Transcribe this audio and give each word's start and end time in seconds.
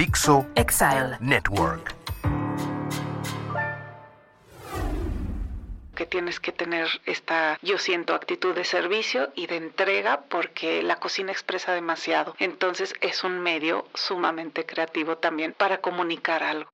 Dixo 0.00 0.46
Exile. 0.54 1.18
Network. 1.20 1.94
que 5.94 6.06
tienes 6.06 6.40
que 6.40 6.52
tener 6.52 6.88
esta, 7.04 7.58
yo 7.60 7.76
siento, 7.76 8.14
actitud 8.14 8.54
de 8.54 8.64
servicio 8.64 9.28
y 9.34 9.46
de 9.46 9.56
entrega 9.56 10.22
porque 10.30 10.82
la 10.82 10.96
cocina 10.96 11.32
expresa 11.32 11.74
demasiado. 11.74 12.34
Entonces 12.38 12.94
es 13.02 13.24
un 13.24 13.40
medio 13.40 13.84
sumamente 13.92 14.64
creativo 14.64 15.18
también 15.18 15.52
para 15.52 15.82
comunicar 15.82 16.42
algo. 16.42 16.70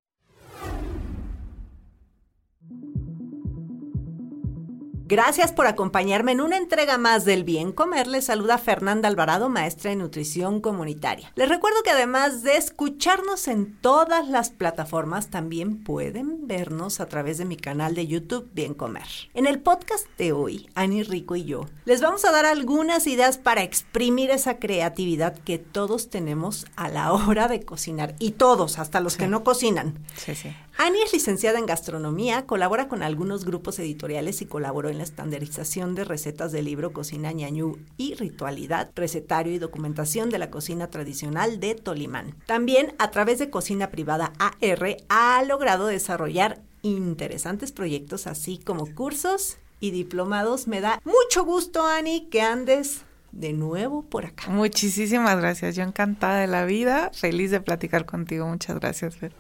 Gracias 5.09 5.53
por 5.53 5.69
acompañarme 5.69 6.33
en 6.33 6.41
una 6.41 6.57
entrega 6.57 6.99
más 6.99 7.25
del 7.25 7.45
Bien 7.45 7.71
Comer. 7.71 8.09
Les 8.09 8.25
saluda 8.25 8.59
Fernanda 8.59 9.07
Alvarado, 9.07 9.49
maestra 9.49 9.91
de 9.91 9.97
nutrición 9.97 10.61
comunitaria. 10.61 11.31
Les 11.37 11.49
recuerdo 11.49 11.85
que 11.85 11.93
además 11.93 12.43
de 12.43 12.57
escucharnos 12.57 13.47
en 13.47 13.77
todas 13.77 14.27
las 14.27 14.51
plataformas, 14.51 15.31
también 15.31 15.85
pueden 15.85 16.49
vernos 16.49 16.99
a 16.99 17.07
través 17.07 17.39
de 17.39 17.45
mi 17.45 17.57
canal 17.57 17.95
de 17.95 18.09
YouTube 18.09 18.51
Bien 18.53 18.75
Comer. 18.75 19.07
En 19.33 19.47
el 19.47 19.61
podcast 19.61 20.09
de 20.19 20.33
hoy, 20.33 20.69
Ani 20.75 21.05
Rico 21.05 21.37
y 21.37 21.45
yo 21.45 21.67
les 21.85 22.01
vamos 22.01 22.25
a 22.25 22.33
dar 22.33 22.45
algunas 22.45 23.07
ideas 23.07 23.39
para 23.39 23.63
exprimir 23.63 24.31
esa 24.31 24.59
creatividad 24.59 25.39
que 25.39 25.59
todos 25.59 26.11
tenemos 26.11 26.67
a 26.75 26.89
la 26.89 27.13
hora 27.13 27.47
de 27.47 27.63
cocinar. 27.63 28.17
Y 28.19 28.33
todos, 28.33 28.81
hasta 28.81 28.99
los 28.99 29.17
que 29.17 29.29
no 29.29 29.45
cocinan. 29.45 30.05
Sí, 30.17 30.35
sí. 30.35 30.53
Ani 30.79 31.01
es 31.01 31.13
licenciada 31.15 31.59
en 31.59 31.65
gastronomía, 31.65 32.45
colabora 32.45 32.87
con 32.87 33.03
algunos 33.03 33.47
grupos 33.47 33.79
editoriales 33.79 34.43
y 34.43 34.47
colaboró 34.47 34.91
en 34.91 34.99
la 34.99 35.05
estandarización 35.05 35.95
de 35.95 36.05
recetas 36.05 36.53
del 36.53 36.67
libro 36.67 36.93
Cocina 36.93 37.33
ñañú 37.33 37.79
y 37.97 38.15
Ritualidad, 38.15 38.91
recetario 38.95 39.55
y 39.55 39.59
documentación 39.59 40.29
de 40.29 40.39
la 40.39 40.51
cocina 40.51 40.89
tradicional 40.91 41.61
de 41.61 41.77
Tolimán. 41.77 42.35
También 42.45 42.95
a 42.99 43.11
través 43.11 43.39
de 43.39 43.49
Cocina 43.49 43.91
Privada 43.91 44.35
AR 44.39 44.99
ha 45.09 45.43
logrado 45.45 45.87
desarrollar 45.87 46.61
interesantes 46.83 47.73
proyectos 47.73 48.27
así 48.27 48.59
como 48.59 48.95
cursos 48.95 49.57
y 49.81 49.93
diplomados. 49.93 50.67
Me 50.69 50.83
da 50.83 51.01
mucho 51.05 51.45
gusto, 51.45 51.87
Ani, 51.87 52.27
que 52.29 52.43
andes 52.43 53.01
de 53.33 53.55
nuevo 53.55 54.03
por 54.03 54.27
acá. 54.27 54.51
Muchísimas 54.51 55.39
gracias. 55.39 55.75
Yo 55.75 55.85
encantada 55.85 56.41
de 56.41 56.47
la 56.47 56.67
vida, 56.67 57.11
feliz 57.15 57.51
de 57.51 57.61
platicar 57.61 58.05
contigo. 58.05 58.47
Muchas 58.47 58.79
gracias, 58.79 59.17
Fer. 59.17 59.33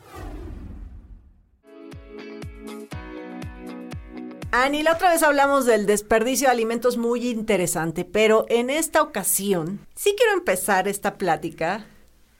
Ani, 4.58 4.82
la 4.82 4.94
otra 4.94 5.10
vez 5.10 5.22
hablamos 5.22 5.66
del 5.66 5.84
desperdicio 5.84 6.48
de 6.48 6.52
alimentos 6.52 6.96
muy 6.96 7.28
interesante, 7.28 8.06
pero 8.06 8.46
en 8.48 8.70
esta 8.70 9.02
ocasión 9.02 9.86
sí 9.94 10.14
quiero 10.16 10.32
empezar 10.32 10.88
esta 10.88 11.18
plática 11.18 11.84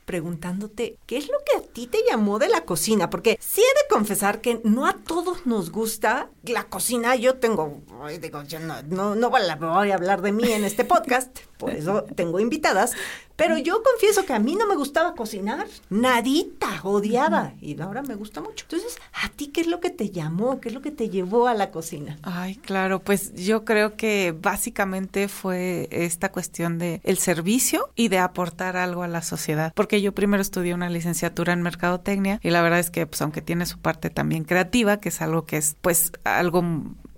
preguntándote 0.07 0.99
qué 1.05 1.19
es 1.19 1.27
lo 1.27 1.37
que 1.45 1.59
a 1.59 1.73
ti 1.73 1.89
te 1.89 1.99
llamó 2.09 2.39
de 2.39 2.49
la 2.49 2.63
cocina, 2.63 3.11
porque 3.11 3.39
sí 3.39 3.61
he 3.61 3.83
de 3.83 3.89
confesar 3.91 4.41
que 4.41 4.63
no 4.65 4.87
a 4.87 4.95
todos 4.95 5.45
nos 5.45 5.71
gusta 5.71 6.31
la 6.45 6.65
cocina. 6.65 7.17
Yo 7.17 7.35
tengo, 7.35 7.83
digo, 8.19 8.43
yo 8.45 8.61
no, 8.61 8.83
no, 8.85 9.15
no 9.15 9.29
voy 9.29 9.91
a 9.91 9.95
hablar 9.95 10.23
de 10.23 10.33
mí 10.33 10.51
en 10.51 10.65
este 10.65 10.87
podcast, 10.87 11.41
por 11.59 11.75
eso 11.75 12.05
tengo 12.15 12.41
invitadas, 12.41 12.93
pero 13.37 13.59
yo 13.59 13.83
confieso 13.83 14.25
que 14.25 14.33
a 14.33 14.39
mí 14.39 14.57
no 14.57 14.67
me 14.67 14.75
gustaba 14.75 15.15
cocinar, 15.15 15.67
nadita, 15.91 16.81
odiaba, 16.83 17.53
y 17.61 17.81
ahora 17.81 18.03
me 18.03 18.15
gusta 18.15 18.41
mucho. 18.41 18.65
Entonces, 18.69 18.97
¿a 19.23 19.29
ti 19.29 19.49
qué 19.49 19.61
es 19.61 19.67
lo 19.67 19.81
que 19.81 19.91
te 19.91 20.11
llamó? 20.11 20.61
¿Qué 20.61 20.69
es 20.69 20.75
lo 20.75 20.83
que 20.83 20.91
te 20.91 21.11
llevó 21.11 21.47
a 21.47 21.55
la 21.55 21.71
cocina? 21.71 22.19
Ay, 22.23 22.57
claro, 22.57 23.01
pues 23.01 23.35
yo 23.35 23.65
creo 23.65 23.97
que 23.97 24.35
básicamente 24.41 25.29
fue 25.29 25.89
esta 25.91 26.33
cuestión 26.33 26.79
de 26.79 27.01
el 27.05 27.19
servicio 27.19 27.91
y 27.95 28.09
de 28.09 28.19
aportar 28.19 28.77
algo 28.77 29.03
a 29.03 29.09
la 29.09 29.23
sociedad, 29.23 29.73
porque 29.75 30.01
yo 30.01 30.13
primero 30.13 30.41
estudié 30.41 30.75
una 30.75 30.91
licenciatura 30.91 31.53
en 31.53 31.63
mercadotecnia 31.63 32.41
y 32.43 32.51
la 32.51 32.63
verdad 32.63 32.79
es 32.79 32.91
que 32.91 33.07
pues 33.07 33.21
aunque 33.23 33.43
tiene 33.43 33.67
su 33.67 33.79
parte 33.79 34.11
también 34.11 34.45
creativa, 34.45 34.99
que 34.99 35.11
es 35.11 35.21
algo 35.21 35.45
que 35.45 35.59
es 35.59 35.77
pues 35.81 36.13
algo 36.25 36.65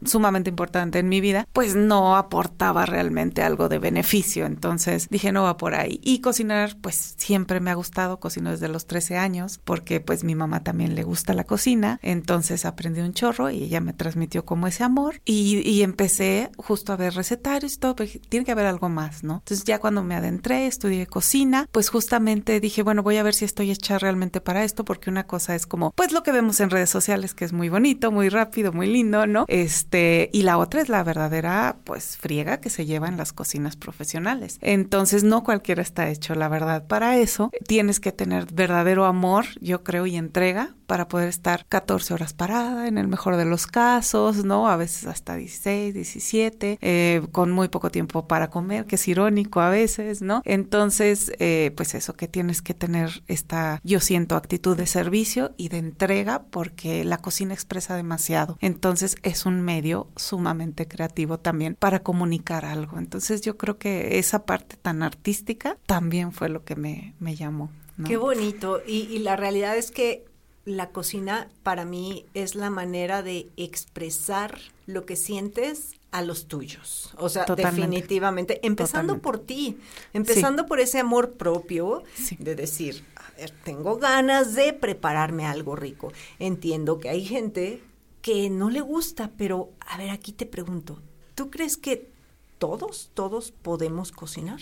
sumamente 0.05 0.51
importante 0.51 0.99
en 0.99 1.09
mi 1.09 1.21
vida, 1.21 1.47
pues 1.53 1.75
no 1.75 2.17
aportaba 2.17 2.87
realmente 2.87 3.43
algo 3.43 3.69
de 3.69 3.79
beneficio. 3.79 4.47
Entonces 4.47 5.09
dije, 5.11 5.33
no 5.33 5.45
va 5.45 5.57
por 5.57 5.75
ahí. 5.75 6.01
Y 6.03 6.21
cocinar, 6.21 6.77
pues 6.81 7.15
siempre 7.17 7.61
me 7.61 7.71
ha 7.71 7.75
gustado, 7.75 8.21
cocino 8.21 8.51
desde 8.51 8.69
los 8.69 8.87
13 8.87 9.17
años, 9.17 9.61
porque 9.65 10.01
pues 10.01 10.25
mi 10.25 10.35
mamá 10.35 10.63
también 10.63 10.95
le 10.95 11.03
gusta 11.03 11.35
la 11.35 11.45
cocina. 11.45 11.99
Entonces 12.03 12.65
aprendí 12.65 13.01
un 13.01 13.15
chorro 13.15 13.51
y 13.51 13.65
ella 13.65 13.81
me 13.81 13.93
transmitió 13.93 14.45
como 14.45 14.67
ese 14.67 14.85
amor. 14.85 15.21
Y, 15.25 15.79
empecé 15.79 16.51
justo 16.57 16.93
a 16.93 16.97
ver 16.97 17.15
recetarios 17.15 17.75
y 17.75 17.79
todo, 17.79 17.95
pero 17.95 18.11
tiene 18.29 18.45
que 18.45 18.53
haber 18.53 18.67
algo 18.67 18.89
más, 18.89 19.23
¿no? 19.23 19.35
Entonces 19.35 19.65
ya 19.65 19.79
cuando 19.79 20.03
me 20.03 20.17
adentré, 20.17 20.67
estudié 20.67 21.07
cocina, 21.07 21.69
pues 21.71 21.89
justamente 21.89 22.61
dije, 22.61 22.83
bueno, 22.83 23.03
voy 23.03 23.17
a 23.17 23.23
ver 23.23 23.35
si 23.35 23.45
estoy 23.45 23.71
hecha 23.71 23.99
realmente 23.99 24.41
para 24.41 24.65
esto, 24.65 24.85
porque 24.85 25.09
una 25.09 25.27
cosa 25.27 25.55
es 25.55 25.67
como, 25.67 25.93
pues 25.93 26.13
lo 26.13 26.23
que 26.23 26.33
vemos 26.33 26.61
en 26.61 26.71
redes 26.71 26.91
sociales, 26.91 27.35
que 27.35 27.45
es 27.45 27.53
muy 27.53 27.69
bonito, 27.69 28.11
muy 28.11 28.29
rápido, 28.29 28.73
muy 28.73 28.89
lindo, 28.89 29.27
¿no? 29.27 29.45
Este, 29.49 29.88
y 29.93 30.43
la 30.43 30.59
otra 30.59 30.81
es 30.81 30.89
la 30.89 31.03
verdadera, 31.03 31.77
pues, 31.85 32.17
friega 32.17 32.61
que 32.61 32.71
se 32.71 32.87
lleva 32.87 33.09
en 33.09 33.17
las 33.17 33.33
cocinas 33.33 33.77
profesionales. 33.77 34.59
Entonces, 34.61 35.25
no 35.25 35.45
cualquiera 35.45 35.83
está 35.83 36.09
hecho, 36.09 36.35
la 36.35 36.49
verdad. 36.49 36.87
Para 36.87 37.17
eso, 37.17 37.51
tienes 37.67 38.01
que 38.01 38.13
tener 38.13 38.47
verdadero 38.53 39.05
amor, 39.05 39.47
yo 39.61 39.83
creo, 39.85 40.07
y 40.07 40.17
entrega 40.17 40.75
para 40.87 41.07
poder 41.07 41.29
estar 41.29 41.67
14 41.67 42.15
horas 42.15 42.33
parada, 42.33 42.89
en 42.89 42.97
el 42.97 43.09
mejor 43.09 43.37
de 43.37 43.45
los 43.45 43.67
casos, 43.67 44.45
¿no? 44.45 44.69
A 44.69 44.77
veces 44.77 45.07
hasta 45.07 45.37
16, 45.37 45.93
17, 45.93 46.79
eh, 46.81 47.23
con 47.31 47.51
muy 47.53 47.69
poco 47.69 47.91
tiempo 47.91 48.27
para 48.27 48.49
comer, 48.49 48.87
que 48.87 48.95
es 48.97 49.07
irónico 49.07 49.61
a 49.61 49.69
veces, 49.69 50.23
¿no? 50.23 50.41
Entonces, 50.47 51.31
eh, 51.39 51.73
pues 51.77 51.95
eso, 51.95 52.15
que 52.15 52.27
tienes 52.27 52.63
que 52.63 52.73
tener 52.73 53.23
esta, 53.27 53.81
yo 53.85 54.01
siento, 54.01 54.35
actitud 54.35 54.79
de 54.79 54.87
servicio 54.87 55.53
y 55.59 55.69
de 55.69 55.77
entrega 55.77 56.45
porque 56.51 57.05
la 57.05 57.19
cocina 57.19 57.53
expresa 57.53 57.95
demasiado. 57.95 58.57
Entonces, 58.61 59.17
es 59.23 59.45
un 59.45 59.61
medio 59.61 59.78
sumamente 60.17 60.87
creativo 60.89 61.39
también 61.39 61.75
para 61.75 62.03
comunicar 62.03 62.65
algo. 62.65 62.99
Entonces, 62.99 63.41
yo 63.43 63.57
creo 63.57 63.79
que 63.79 64.19
esa 64.19 64.45
parte 64.45 64.77
tan 64.77 65.03
artística 65.03 65.77
también 65.87 66.33
fue 66.33 66.49
lo 66.49 66.65
que 66.65 66.77
me, 66.77 67.15
me 67.21 67.35
llamó. 67.37 67.71
¿no? 67.97 68.07
Qué 68.09 68.17
bonito. 68.17 68.81
Y, 68.87 69.01
y 69.11 69.19
la 69.21 69.37
realidad 69.37 69.77
es 69.77 69.91
que 69.91 70.25
la 70.65 70.91
cocina 70.91 71.49
para 71.63 71.85
mí 71.85 72.27
es 72.35 72.55
la 72.55 72.69
manera 72.71 73.23
de 73.23 73.49
expresar 73.57 74.59
lo 74.87 75.07
que 75.07 75.17
sientes 75.17 75.95
a 76.11 76.23
los 76.23 76.47
tuyos. 76.47 77.13
O 77.17 77.29
sea, 77.29 77.45
Totalmente. 77.45 77.81
definitivamente, 77.81 78.61
empezando 78.67 79.15
Totalmente. 79.15 79.23
por 79.23 79.39
ti, 79.47 79.79
empezando 80.13 80.67
por 80.67 80.81
ese 80.81 80.99
amor 80.99 81.33
propio 81.35 82.03
Sí. 82.15 82.37
de 82.39 82.55
decir, 82.55 83.05
a 83.17 83.31
ver, 83.39 83.51
tengo 83.65 83.97
ganas 83.99 84.55
de 84.55 84.73
prepararme 84.73 85.45
algo 85.47 85.75
rico. 85.77 86.13
Entiendo 86.39 86.99
que 86.99 87.09
hay 87.11 87.25
gente 87.25 87.83
que 88.23 88.51
no 88.51 88.71
le 88.71 88.81
gusta, 88.81 89.31
pero 89.37 89.71
a 89.81 89.99
ver, 89.99 90.11
aquí 90.11 90.33
te 90.33 90.47
pregunto, 90.47 91.01
¿tú 91.35 91.51
crees 91.51 91.77
que 91.77 92.11
todos, 92.59 93.11
todos 93.15 93.53
podemos 93.53 94.13
cocinar? 94.13 94.59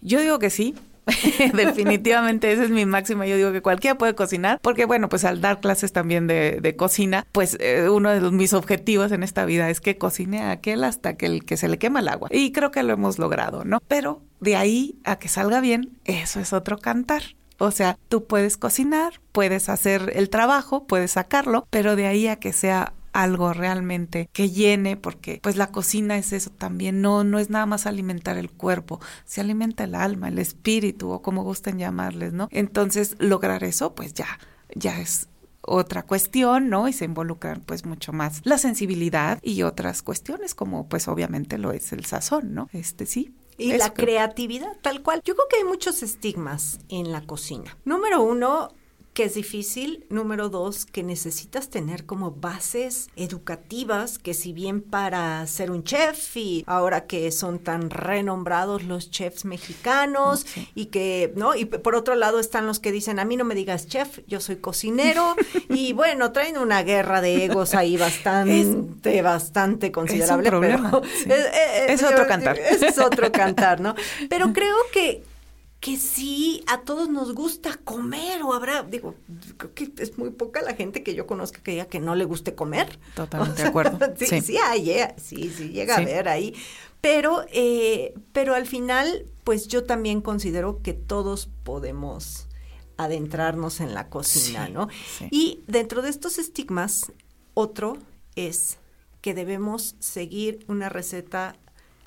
Yo 0.00 0.20
digo 0.20 0.38
que 0.38 0.50
sí. 0.50 0.74
Definitivamente 1.54 2.52
esa 2.52 2.62
es 2.62 2.70
mi 2.70 2.86
máxima. 2.86 3.26
Yo 3.26 3.36
digo 3.36 3.50
que 3.52 3.60
cualquiera 3.60 3.98
puede 3.98 4.14
cocinar, 4.14 4.60
porque 4.62 4.84
bueno, 4.84 5.08
pues 5.08 5.24
al 5.24 5.40
dar 5.40 5.60
clases 5.60 5.92
también 5.92 6.28
de, 6.28 6.60
de 6.62 6.76
cocina, 6.76 7.26
pues 7.32 7.56
eh, 7.60 7.88
uno 7.88 8.10
de 8.10 8.30
mis 8.30 8.52
objetivos 8.52 9.10
en 9.10 9.24
esta 9.24 9.44
vida 9.44 9.68
es 9.68 9.80
que 9.80 9.98
cocine 9.98 10.42
a 10.42 10.52
aquel 10.52 10.84
hasta 10.84 11.16
que 11.16 11.26
el 11.26 11.44
que 11.44 11.56
se 11.56 11.68
le 11.68 11.78
quema 11.78 12.00
el 12.00 12.08
agua. 12.08 12.28
Y 12.30 12.52
creo 12.52 12.70
que 12.70 12.84
lo 12.84 12.92
hemos 12.92 13.18
logrado, 13.18 13.64
¿no? 13.64 13.80
Pero 13.88 14.22
de 14.40 14.54
ahí 14.54 14.96
a 15.04 15.16
que 15.16 15.28
salga 15.28 15.60
bien, 15.60 15.98
eso 16.04 16.38
es 16.38 16.52
otro 16.52 16.78
cantar. 16.78 17.22
O 17.62 17.70
sea, 17.70 17.96
tú 18.08 18.24
puedes 18.24 18.56
cocinar, 18.56 19.20
puedes 19.30 19.68
hacer 19.68 20.10
el 20.16 20.30
trabajo, 20.30 20.84
puedes 20.88 21.12
sacarlo, 21.12 21.68
pero 21.70 21.94
de 21.94 22.08
ahí 22.08 22.26
a 22.26 22.36
que 22.36 22.52
sea 22.52 22.92
algo 23.12 23.52
realmente 23.52 24.28
que 24.32 24.50
llene, 24.50 24.96
porque 24.96 25.38
pues 25.40 25.56
la 25.56 25.68
cocina 25.68 26.18
es 26.18 26.32
eso 26.32 26.50
también, 26.50 27.00
no, 27.02 27.22
no 27.22 27.38
es 27.38 27.50
nada 27.50 27.66
más 27.66 27.86
alimentar 27.86 28.36
el 28.36 28.50
cuerpo, 28.50 29.00
se 29.24 29.40
alimenta 29.40 29.84
el 29.84 29.94
alma, 29.94 30.26
el 30.26 30.40
espíritu 30.40 31.10
o 31.10 31.22
como 31.22 31.44
gusten 31.44 31.78
llamarles, 31.78 32.32
¿no? 32.32 32.48
Entonces, 32.50 33.14
lograr 33.20 33.62
eso, 33.62 33.94
pues 33.94 34.12
ya, 34.12 34.26
ya 34.74 34.98
es 34.98 35.28
otra 35.60 36.02
cuestión, 36.02 36.68
¿no? 36.68 36.88
Y 36.88 36.92
se 36.92 37.04
involucran 37.04 37.60
pues 37.60 37.86
mucho 37.86 38.12
más 38.12 38.40
la 38.42 38.58
sensibilidad 38.58 39.38
y 39.40 39.62
otras 39.62 40.02
cuestiones 40.02 40.56
como 40.56 40.88
pues 40.88 41.06
obviamente 41.06 41.58
lo 41.58 41.70
es 41.70 41.92
el 41.92 42.04
sazón, 42.06 42.54
¿no? 42.54 42.68
Este 42.72 43.06
sí. 43.06 43.36
Y 43.58 43.72
eso 43.72 43.78
la 43.78 43.94
creatividad, 43.94 44.76
tal 44.80 45.02
cual. 45.02 45.20
Yo 45.24 45.34
creo 45.34 45.48
que 45.48 45.56
hay 45.58 45.64
muchos 45.64 46.02
estigmas 46.02 46.80
en 46.88 47.12
la 47.12 47.22
cocina. 47.22 47.76
Número 47.84 48.22
uno, 48.22 48.74
que 49.14 49.24
es 49.24 49.34
difícil. 49.34 50.06
Número 50.08 50.48
dos, 50.48 50.86
que 50.86 51.02
necesitas 51.02 51.68
tener 51.68 52.06
como 52.06 52.30
bases 52.30 53.10
educativas, 53.16 54.18
que 54.18 54.34
si 54.34 54.52
bien 54.52 54.80
para 54.80 55.46
ser 55.46 55.70
un 55.70 55.84
chef 55.84 56.36
y 56.36 56.64
ahora 56.66 57.06
que 57.06 57.30
son 57.30 57.58
tan 57.58 57.90
renombrados 57.90 58.84
los 58.84 59.10
chefs 59.10 59.44
mexicanos 59.44 60.46
y 60.74 60.86
que, 60.86 61.32
¿no? 61.36 61.54
Y 61.54 61.66
por 61.66 61.94
otro 61.94 62.14
lado 62.14 62.38
están 62.38 62.66
los 62.66 62.78
que 62.78 62.92
dicen, 62.92 63.18
a 63.18 63.24
mí 63.24 63.36
no 63.36 63.44
me 63.44 63.54
digas 63.54 63.86
chef, 63.86 64.20
yo 64.26 64.40
soy 64.40 64.56
cocinero 64.56 65.36
y 65.68 65.92
bueno, 65.92 66.32
traen 66.32 66.58
una 66.58 66.82
guerra 66.82 67.20
de 67.20 67.44
egos 67.44 67.74
ahí 67.74 67.96
bastante, 67.96 69.22
bastante 69.22 69.92
considerable. 69.92 70.42
Es 70.52 71.26
pero 71.26 71.86
es, 71.88 72.02
otro 72.02 72.26
cantar. 72.26 72.58
Es 72.58 72.98
otro 72.98 73.32
cantar, 73.32 73.80
¿no? 73.80 73.94
Pero 74.28 74.52
creo 74.52 74.76
que 74.92 75.22
que 75.82 75.96
sí 75.96 76.62
a 76.68 76.82
todos 76.82 77.08
nos 77.08 77.34
gusta 77.34 77.76
comer 77.82 78.40
o 78.44 78.52
habrá, 78.52 78.84
digo, 78.84 79.16
creo 79.56 79.74
que 79.74 79.92
es 79.98 80.16
muy 80.16 80.30
poca 80.30 80.62
la 80.62 80.74
gente 80.74 81.02
que 81.02 81.16
yo 81.16 81.26
conozca 81.26 81.60
que 81.60 81.72
diga 81.72 81.86
que 81.86 81.98
no 81.98 82.14
le 82.14 82.24
guste 82.24 82.54
comer. 82.54 83.00
Totalmente 83.16 83.62
de 83.62 83.68
acuerdo. 83.68 83.98
sí, 84.16 84.40
sí, 84.40 84.56
hay, 84.58 84.96
sí, 85.16 85.50
sí, 85.50 85.70
llega 85.70 85.96
a 85.96 86.00
ver 86.04 86.28
ahí. 86.28 86.54
Pero, 87.00 87.44
eh, 87.52 88.14
pero 88.32 88.54
al 88.54 88.68
final, 88.68 89.26
pues 89.42 89.66
yo 89.66 89.82
también 89.82 90.20
considero 90.20 90.80
que 90.82 90.92
todos 90.92 91.48
podemos 91.64 92.46
adentrarnos 92.96 93.80
en 93.80 93.92
la 93.92 94.08
cocina, 94.08 94.68
¿no? 94.68 94.88
Y 95.32 95.64
dentro 95.66 96.00
de 96.00 96.10
estos 96.10 96.38
estigmas, 96.38 97.10
otro 97.54 97.98
es 98.36 98.78
que 99.20 99.34
debemos 99.34 99.96
seguir 99.98 100.64
una 100.68 100.88
receta 100.88 101.56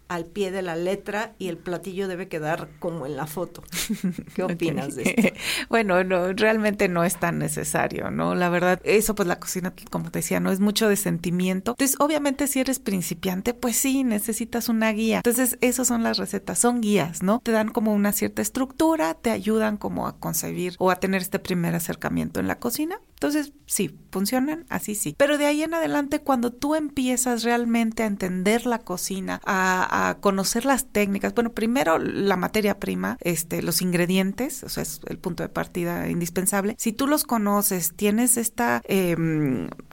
al 0.07 0.25
pie 0.25 0.51
de 0.51 0.61
la 0.61 0.75
letra 0.75 1.33
y 1.39 1.47
el 1.47 1.57
platillo 1.57 2.07
debe 2.07 2.27
quedar 2.27 2.69
como 2.79 3.05
en 3.05 3.15
la 3.15 3.25
foto. 3.25 3.63
¿Qué 4.35 4.43
opinas 4.43 4.95
de 4.95 5.03
esto? 5.03 5.39
bueno, 5.69 6.03
no, 6.03 6.33
realmente 6.33 6.87
no 6.87 7.03
es 7.03 7.17
tan 7.17 7.39
necesario, 7.39 8.11
¿no? 8.11 8.35
La 8.35 8.49
verdad, 8.49 8.81
eso 8.83 9.15
pues 9.15 9.27
la 9.27 9.39
cocina, 9.39 9.73
como 9.89 10.11
te 10.11 10.19
decía, 10.19 10.39
no 10.39 10.51
es 10.51 10.59
mucho 10.59 10.87
de 10.87 10.95
sentimiento. 10.95 11.71
Entonces, 11.71 11.97
obviamente 11.99 12.47
si 12.47 12.59
eres 12.59 12.79
principiante, 12.79 13.53
pues 13.53 13.75
sí, 13.75 14.03
necesitas 14.03 14.69
una 14.69 14.91
guía. 14.91 15.17
Entonces, 15.17 15.57
esas 15.61 15.87
son 15.87 16.03
las 16.03 16.17
recetas, 16.17 16.59
son 16.59 16.81
guías, 16.81 17.23
¿no? 17.23 17.39
Te 17.43 17.51
dan 17.51 17.69
como 17.69 17.93
una 17.93 18.11
cierta 18.11 18.41
estructura, 18.41 19.13
te 19.15 19.31
ayudan 19.31 19.77
como 19.77 20.07
a 20.07 20.17
concebir 20.19 20.75
o 20.79 20.91
a 20.91 20.97
tener 20.97 21.21
este 21.21 21.39
primer 21.39 21.75
acercamiento 21.75 22.39
en 22.39 22.47
la 22.47 22.59
cocina. 22.59 22.99
Entonces, 23.15 23.53
sí, 23.65 23.97
funcionan, 24.12 24.65
así 24.69 24.94
sí. 24.94 25.15
Pero 25.17 25.38
de 25.38 25.45
ahí 25.45 25.63
en 25.63 25.73
adelante, 25.73 26.19
cuando 26.19 26.51
tú 26.51 26.75
empiezas 26.75 27.44
realmente 27.44 28.03
a 28.03 28.07
entender 28.07 28.65
la 28.65 28.79
cocina, 28.79 29.41
a, 29.45 30.17
conocer 30.19 30.65
las 30.65 30.85
técnicas, 30.85 31.33
bueno, 31.33 31.53
primero 31.53 31.97
la 31.97 32.35
materia 32.35 32.79
prima, 32.79 33.17
este, 33.21 33.62
los 33.62 33.81
ingredientes, 33.81 34.63
o 34.63 34.69
sea, 34.69 34.83
es 34.83 35.00
el 35.07 35.17
punto 35.17 35.44
de 35.44 35.50
partida 35.50 36.09
indispensable. 36.09 36.75
Si 36.77 36.91
tú 36.91 37.07
los 37.07 37.23
conoces, 37.23 37.94
tienes 37.95 38.38
esta 38.38 38.81
eh, 38.85 39.15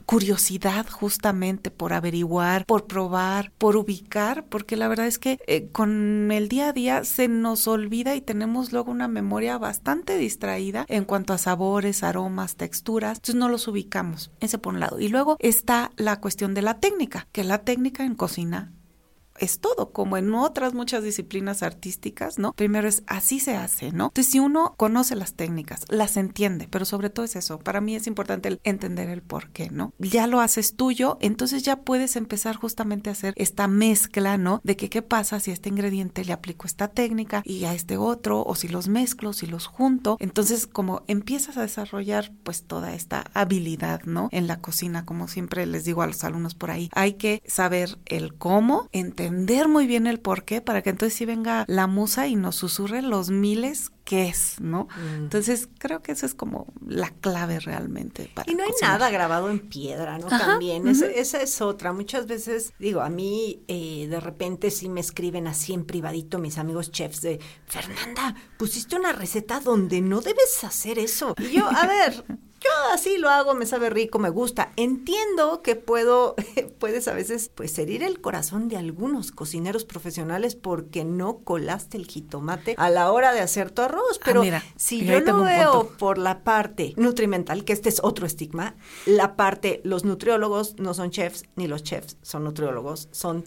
curiosidad 0.05 0.87
justamente 0.89 1.71
por 1.71 1.93
averiguar, 1.93 2.65
por 2.65 2.85
probar, 2.87 3.51
por 3.57 3.77
ubicar, 3.77 4.45
porque 4.45 4.75
la 4.75 4.87
verdad 4.87 5.07
es 5.07 5.17
que 5.17 5.39
eh, 5.47 5.69
con 5.71 6.31
el 6.31 6.49
día 6.49 6.69
a 6.69 6.73
día 6.73 7.03
se 7.03 7.27
nos 7.27 7.67
olvida 7.67 8.15
y 8.15 8.21
tenemos 8.21 8.71
luego 8.71 8.91
una 8.91 9.07
memoria 9.07 9.57
bastante 9.57 10.17
distraída 10.17 10.85
en 10.89 11.05
cuanto 11.05 11.33
a 11.33 11.37
sabores, 11.37 12.03
aromas, 12.03 12.55
texturas, 12.55 13.12
entonces 13.13 13.35
no 13.35 13.49
los 13.49 13.67
ubicamos, 13.67 14.31
ese 14.39 14.57
por 14.57 14.73
un 14.73 14.79
lado. 14.79 14.99
Y 14.99 15.09
luego 15.09 15.37
está 15.39 15.91
la 15.97 16.19
cuestión 16.19 16.53
de 16.53 16.61
la 16.61 16.79
técnica, 16.79 17.27
que 17.31 17.43
la 17.43 17.59
técnica 17.59 18.03
en 18.03 18.15
cocina 18.15 18.71
es 19.39 19.59
todo, 19.59 19.91
como 19.91 20.17
en 20.17 20.33
otras 20.33 20.73
muchas 20.73 21.03
disciplinas 21.03 21.63
artísticas, 21.63 22.37
¿no? 22.39 22.53
Primero 22.53 22.87
es 22.87 23.03
así 23.07 23.39
se 23.39 23.55
hace, 23.55 23.91
¿no? 23.91 24.05
Entonces, 24.05 24.31
si 24.31 24.39
uno 24.39 24.73
conoce 24.77 25.15
las 25.15 25.33
técnicas, 25.33 25.85
las 25.89 26.17
entiende, 26.17 26.67
pero 26.69 26.85
sobre 26.85 27.09
todo 27.09 27.25
es 27.25 27.35
eso, 27.35 27.59
para 27.59 27.81
mí 27.81 27.95
es 27.95 28.07
importante 28.07 28.59
entender 28.63 29.09
el 29.09 29.21
por 29.21 29.49
qué, 29.49 29.69
¿no? 29.69 29.93
Ya 29.99 30.27
lo 30.27 30.39
haces 30.39 30.75
tuyo, 30.75 31.17
entonces 31.19 31.63
ya 31.63 31.77
puedes 31.77 32.15
empezar 32.15 32.55
justamente 32.55 33.09
a 33.09 33.13
hacer 33.13 33.33
esta 33.37 33.67
mezcla, 33.67 34.37
¿no? 34.37 34.61
De 34.63 34.75
que 34.75 34.89
qué 34.89 35.01
pasa 35.01 35.39
si 35.39 35.51
a 35.51 35.53
este 35.53 35.69
ingrediente 35.69 36.25
le 36.25 36.33
aplico 36.33 36.67
esta 36.67 36.87
técnica 36.87 37.41
y 37.45 37.65
a 37.65 37.73
este 37.73 37.97
otro, 37.97 38.43
o 38.43 38.55
si 38.55 38.67
los 38.67 38.87
mezclo, 38.87 39.33
si 39.33 39.47
los 39.47 39.65
junto, 39.65 40.17
entonces 40.19 40.67
como 40.67 41.03
empiezas 41.07 41.57
a 41.57 41.61
desarrollar 41.61 42.31
pues 42.43 42.63
toda 42.63 42.93
esta 42.93 43.25
habilidad, 43.33 44.03
¿no? 44.03 44.29
En 44.31 44.47
la 44.47 44.61
cocina, 44.61 45.05
como 45.05 45.27
siempre 45.27 45.65
les 45.65 45.85
digo 45.85 46.01
a 46.01 46.07
los 46.07 46.23
alumnos 46.23 46.55
por 46.55 46.71
ahí, 46.71 46.89
hay 46.93 47.13
que 47.13 47.41
saber 47.47 47.97
el 48.05 48.35
cómo, 48.35 48.89
entender 48.91 49.22
entender 49.25 49.67
muy 49.67 49.87
bien 49.87 50.07
el 50.07 50.19
por 50.19 50.43
qué 50.43 50.61
para 50.61 50.81
que 50.81 50.89
entonces 50.89 51.17
sí 51.17 51.25
venga 51.25 51.65
la 51.67 51.87
musa 51.87 52.27
y 52.27 52.35
nos 52.35 52.55
susurre 52.55 53.01
los 53.01 53.29
miles 53.29 53.91
que 54.03 54.27
es, 54.27 54.59
¿no? 54.59 54.87
Mm. 54.97 55.23
Entonces 55.23 55.69
creo 55.77 56.01
que 56.01 56.11
eso 56.11 56.25
es 56.25 56.33
como 56.33 56.73
la 56.85 57.09
clave 57.09 57.59
realmente 57.59 58.29
para 58.33 58.51
Y 58.51 58.55
no 58.55 58.63
hay 58.63 58.71
nada 58.81 59.09
grabado 59.09 59.49
en 59.49 59.59
piedra, 59.59 60.17
¿no? 60.17 60.27
También, 60.27 60.87
esa, 60.87 61.41
es 61.41 61.61
otra. 61.61 61.93
Muchas 61.93 62.27
veces, 62.27 62.73
digo, 62.79 63.01
a 63.01 63.09
mí 63.09 63.63
eh, 63.67 64.07
de 64.09 64.19
repente 64.19 64.71
sí 64.71 64.89
me 64.89 64.99
escriben 64.99 65.47
así 65.47 65.73
en 65.73 65.85
privadito 65.85 66.37
mis 66.37 66.57
amigos 66.57 66.91
chefs 66.91 67.21
de, 67.21 67.39
Fernanda, 67.65 68.35
pusiste 68.57 68.95
una 68.95 69.13
receta 69.13 69.59
donde 69.59 70.01
no 70.01 70.21
debes 70.21 70.63
hacer 70.63 70.99
eso. 70.99 71.33
Y 71.37 71.53
yo, 71.53 71.67
a 71.67 71.87
ver, 71.87 72.25
yo 72.63 72.93
así 72.93 73.17
lo 73.17 73.29
hago, 73.29 73.53
me 73.53 73.65
sabe 73.65 73.89
rico, 73.89 74.19
me 74.19 74.29
gusta. 74.29 74.71
Entiendo 74.75 75.61
que 75.61 75.75
puedo, 75.75 76.35
puedes 76.79 77.07
a 77.07 77.13
veces, 77.13 77.49
pues, 77.53 77.77
herir 77.77 78.03
el 78.03 78.21
corazón 78.21 78.69
de 78.69 78.77
algunos 78.77 79.31
cocineros 79.31 79.85
profesionales 79.85 80.55
porque 80.55 81.03
no 81.03 81.39
colaste 81.39 81.97
el 81.97 82.07
jitomate 82.07 82.75
a 82.77 82.89
la 82.89 83.11
hora 83.11 83.33
de 83.33 83.41
hacer 83.41 83.71
tu 83.71 83.81
arroz. 83.81 84.19
Ah, 84.21 84.23
pero 84.25 84.43
si 84.75 85.05
yo 85.05 85.19
lo 85.19 85.43
veo 85.43 85.89
por 85.97 86.17
la 86.17 86.43
parte 86.43 86.93
nutrimental, 86.97 87.65
que 87.65 87.73
este 87.73 87.89
es 87.89 87.99
otro 88.03 88.25
estigma, 88.25 88.75
la 89.05 89.35
parte, 89.35 89.81
los 89.83 90.05
nutriólogos 90.05 90.79
no 90.79 90.93
son 90.93 91.11
chefs, 91.11 91.43
ni 91.55 91.67
los 91.67 91.83
chefs 91.83 92.17
son 92.21 92.43
nutriólogos, 92.43 93.09
son 93.11 93.43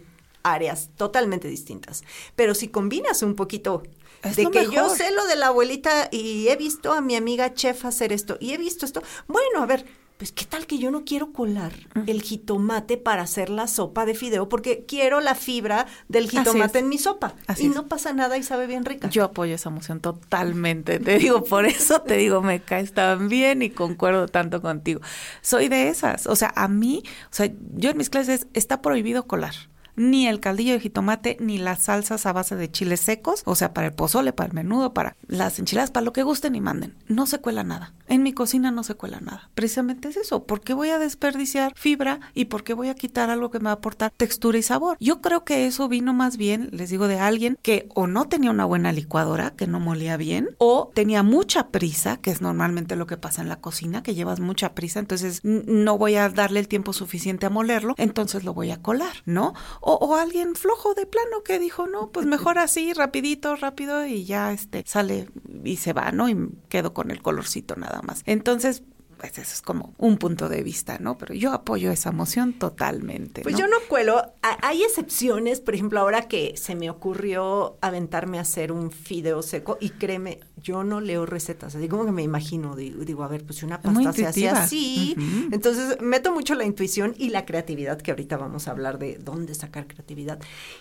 áreas 0.47 0.91
totalmente 0.97 1.49
distintas. 1.49 2.05
Pero 2.37 2.55
si 2.55 2.69
combinas 2.69 3.23
un 3.23 3.35
poquito 3.35 3.83
de 4.23 4.51
que 4.51 4.71
yo 4.71 4.89
sé 4.89 5.11
lo 5.13 5.27
de 5.27 5.37
la 5.37 5.49
abuelita 5.49 6.09
y 6.11 6.49
he 6.49 6.57
visto 6.57 6.93
a 6.93 7.01
mi 7.01 7.17
amiga 7.17 7.55
chef 7.55 7.85
hacer 7.85 8.13
esto 8.13 8.37
y 8.41 8.53
he 8.53 8.59
visto 8.59 8.85
esto. 8.85 9.03
Bueno, 9.29 9.63
a 9.63 9.67
ver, 9.67 9.85
pues 10.17 10.33
qué 10.33 10.47
tal 10.47 10.67
que 10.67 10.79
yo 10.79 10.91
no 10.91 11.05
quiero 11.05 11.33
colar 11.33 11.73
el 12.07 12.23
jitomate 12.23 12.97
para 12.97 13.23
hacer 13.23 13.51
la 13.51 13.67
sopa 13.67 14.07
de 14.07 14.15
fideo 14.15 14.49
porque 14.49 14.87
quiero 14.87 15.21
la 15.21 15.35
fibra 15.35 15.87
del 16.09 16.31
jitomate 16.31 16.79
en 16.79 16.89
mi 16.89 16.97
sopa 16.97 17.35
y 17.59 17.69
no 17.69 17.87
pasa 17.87 18.15
nada 18.15 18.39
y 18.39 18.43
sabe 18.43 18.67
bien 18.67 18.85
rica. 18.87 19.11
Yo 19.11 19.25
apoyo 19.25 19.55
esa 19.55 19.69
emoción 19.69 20.01
totalmente, 20.01 20.99
te 20.99 21.19
digo, 21.19 21.45
por 21.45 21.67
eso 21.67 22.01
te 22.01 22.17
digo, 22.17 22.41
me 22.41 22.61
caes 22.61 22.93
tan 22.93 23.29
bien 23.29 23.61
y 23.61 23.71
concuerdo 23.71 24.27
tanto 24.27 24.63
contigo. 24.63 25.01
Soy 25.43 25.69
de 25.69 25.89
esas, 25.89 26.27
o 26.27 26.37
sea, 26.37 26.53
a 26.57 26.69
mí, 26.69 27.03
o 27.31 27.35
sea, 27.35 27.51
yo 27.75 27.91
en 27.91 27.99
mis 27.99 28.09
clases 28.09 28.47
está 28.55 28.81
prohibido 28.81 29.27
colar 29.27 29.55
ni 29.97 30.29
el 30.29 30.41
caldillo 30.41 30.75
de 30.75 30.81
jitomate, 30.81 31.37
ni 31.41 31.59
las 31.59 31.81
salsas 31.81 32.27
a 32.27 32.33
base 32.33 32.55
de 32.55 32.71
chiles 32.71 33.01
secos, 33.01 33.43
o 33.45 33.55
sea, 33.55 33.73
para 33.75 33.89
el 33.89 33.93
pozole, 33.95 34.33
para 34.33 34.49
el 34.49 34.55
menudo, 34.55 34.95
para 34.95 35.17
las 35.27 35.59
enchiladas, 35.59 35.91
para 35.91 36.05
lo 36.05 36.13
que 36.13 36.23
gusten 36.23 36.55
y 36.55 36.61
manden. 36.61 36.95
No 37.09 37.27
se 37.27 37.39
cuela 37.39 37.65
nada. 37.65 37.95
En 38.09 38.23
mi 38.23 38.33
cocina 38.33 38.71
no 38.71 38.83
se 38.83 38.95
cuela 38.95 39.21
nada. 39.21 39.51
Precisamente 39.55 40.09
es 40.09 40.17
eso. 40.17 40.45
¿Por 40.45 40.61
qué 40.61 40.75
voy 40.75 40.91
a 40.91 40.99
desperdiciar 40.99 41.73
fibra 41.75 42.21
y 42.35 42.47
por 42.47 42.65
qué 42.65 42.75
voy 42.75 42.89
a 42.89 42.95
quitar 42.95 43.31
algo 43.31 43.51
que 43.51 43.59
me 43.59 43.65
va 43.65 43.71
a 43.71 43.75
aportar 43.75 44.13
textura 44.17 44.59
y 44.59 44.63
sabor? 44.63 44.97
Yo 45.01 45.21
creo 45.21 45.45
que 45.45 45.67
eso 45.67 45.89
vino 45.89 46.13
más 46.13 46.37
bien, 46.37 46.69
les 46.73 46.91
digo, 46.91 47.09
de 47.09 47.19
alguien 47.19 47.59
que 47.63 47.89
o 47.95 48.07
no 48.07 48.29
tenía 48.29 48.51
una 48.51 48.65
buena 48.65 48.93
licuadora, 48.93 49.51
que 49.57 49.67
no 49.67 49.81
molía 49.81 50.17
bien, 50.17 50.51
o 50.59 50.91
tenía 50.95 51.23
mucha 51.23 51.69
prisa, 51.69 52.19
que 52.19 52.31
es 52.31 52.41
normalmente 52.41 52.97
lo 52.97 53.07
que 53.07 53.17
pasa 53.17 53.43
en 53.43 53.49
la 53.49 53.61
cocina, 53.61 54.03
que 54.03 54.15
llevas 54.15 54.41
mucha 54.41 54.75
prisa, 54.75 55.01
entonces 55.01 55.41
no 55.45 55.99
voy 55.99 56.17
a 56.17 56.29
darle 56.29 56.61
el 56.61 56.69
tiempo 56.69 56.93
suficiente 56.93 57.47
a 57.47 57.51
molerlo, 57.51 57.95
entonces 57.97 58.45
lo 58.45 58.55
voy 58.55 58.71
a 58.71 58.83
colar, 58.83 59.23
¿no? 59.25 59.55
O, 59.81 60.17
alguien 60.17 60.55
flojo 60.55 60.95
de 60.95 61.05
plano 61.05 61.43
que 61.45 61.59
dijo, 61.59 61.87
no, 61.87 62.11
pues 62.11 62.27
mejor 62.27 62.59
así, 62.59 62.93
rapidito, 62.93 63.57
rápido 63.57 64.07
y 64.07 64.25
ya 64.25 64.53
este 64.53 64.83
sale 64.87 65.29
y 65.65 65.77
se 65.77 65.93
va, 65.93 66.13
¿no? 66.13 66.29
Y 66.29 66.37
quedo 66.69 66.95
con 66.95 67.11
el 67.11 67.21
colorcito 67.21 67.77
nada 67.77 67.96
más. 68.03 68.23
Entonces, 68.27 68.83
pues 69.17 69.39
eso 69.39 69.55
es 69.55 69.63
como 69.63 69.95
un 69.99 70.19
punto 70.19 70.49
de 70.49 70.63
vista, 70.63 70.99
¿no? 70.99 71.17
Pero 71.17 71.35
yo 71.35 71.53
apoyo 71.53 71.91
esa 71.91 72.13
moción 72.13 72.53
totalmente. 72.53 73.43
Pues 73.43 73.57
yo 73.57 73.67
no 73.67 73.77
cuelo. 73.89 74.35
Hay 74.43 74.83
excepciones, 74.83 75.61
por 75.61 75.75
ejemplo, 75.75 76.01
ahora 76.01 76.29
que 76.29 76.55
se 76.57 76.75
me 76.75 76.91
ocurrió 76.91 77.79
aventarme 77.81 78.39
a 78.39 78.43
hacer 78.43 78.73
un 78.73 78.91
fideo 78.91 79.43
seco 79.43 79.79
y 79.81 79.91
créeme, 79.91 80.41
yo 80.63 80.85
no 80.85 81.01
leo 81.01 81.25
recetas, 81.25 81.75
así 81.75 81.89
como 81.89 82.05
que 82.05 82.13
me 82.13 82.23
imagino, 82.23 82.77
digo, 82.77 83.25
a 83.25 83.29
ver, 83.29 83.45
pues 83.45 83.59
si 83.61 83.65
una 83.65 83.81
pasta 83.81 84.13
se 84.13 84.27
hace 84.27 84.49
así, 84.49 85.17
entonces 85.51 86.01
meto 86.01 86.33
mucho 86.33 86.55
la 86.55 86.65
intuición 86.65 87.15
y 87.17 87.31
la 87.31 87.47
creatividad, 87.47 88.01
que 88.01 88.11
ahorita 88.11 88.37
vamos 88.37 88.69
a 88.69 88.73
hablar 88.73 88.99
de 88.99 89.19
dónde 89.19 89.55
sacar 89.55 89.87
creatividad. 89.87 90.41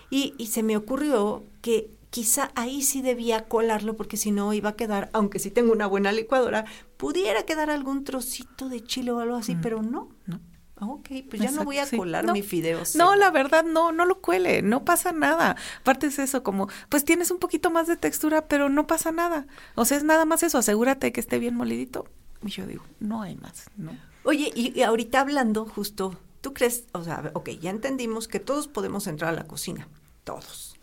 Y, 0.09 0.33
y 0.37 0.47
se 0.47 0.63
me 0.63 0.75
ocurrió 0.75 1.45
que 1.61 1.89
quizá 2.09 2.51
ahí 2.55 2.81
sí 2.81 3.01
debía 3.01 3.45
colarlo 3.45 3.95
porque 3.95 4.17
si 4.17 4.31
no 4.31 4.53
iba 4.53 4.69
a 4.69 4.75
quedar, 4.75 5.09
aunque 5.13 5.39
sí 5.39 5.51
tengo 5.51 5.71
una 5.71 5.87
buena 5.87 6.11
licuadora, 6.11 6.65
pudiera 6.97 7.43
quedar 7.43 7.69
algún 7.69 8.03
trocito 8.03 8.69
de 8.69 8.83
chile 8.83 9.11
o 9.11 9.19
algo 9.19 9.35
así, 9.35 9.55
mm. 9.55 9.61
pero 9.61 9.81
no. 9.81 10.09
No. 10.25 10.39
Ah, 10.77 10.87
ok, 10.87 11.07
pues 11.29 11.41
ya 11.41 11.51
no 11.51 11.63
voy 11.63 11.77
a 11.77 11.89
colar 11.89 12.29
mi 12.33 12.41
fideo. 12.41 12.83
No, 12.95 13.15
la 13.15 13.31
verdad, 13.31 13.63
no, 13.63 13.93
no 13.93 14.05
lo 14.05 14.19
cuele, 14.19 14.61
no 14.61 14.83
pasa 14.83 15.13
nada. 15.13 15.55
Aparte 15.79 16.07
es 16.07 16.19
eso, 16.19 16.43
como, 16.43 16.67
pues 16.89 17.05
tienes 17.05 17.31
un 17.31 17.39
poquito 17.39 17.69
más 17.69 17.87
de 17.87 17.95
textura, 17.95 18.47
pero 18.49 18.67
no 18.67 18.85
pasa 18.85 19.13
nada. 19.13 19.47
O 19.75 19.85
sea, 19.85 19.97
es 19.97 20.03
nada 20.03 20.25
más 20.25 20.43
eso, 20.43 20.57
asegúrate 20.57 21.13
que 21.13 21.21
esté 21.21 21.39
bien 21.39 21.55
molidito 21.55 22.07
Y 22.43 22.49
yo 22.49 22.67
digo, 22.67 22.83
no 22.99 23.21
hay 23.21 23.37
más, 23.37 23.69
¿no? 23.77 23.97
Oye, 24.23 24.51
y, 24.53 24.77
y 24.77 24.83
ahorita 24.83 25.21
hablando 25.21 25.65
justo, 25.65 26.19
¿tú 26.41 26.53
crees, 26.53 26.87
o 26.91 27.03
sea, 27.03 27.31
ok, 27.33 27.51
ya 27.51 27.69
entendimos 27.69 28.27
que 28.27 28.41
todos 28.41 28.67
podemos 28.67 29.07
entrar 29.07 29.33
a 29.33 29.37
la 29.37 29.47
cocina, 29.47 29.87
todos. 30.25 30.74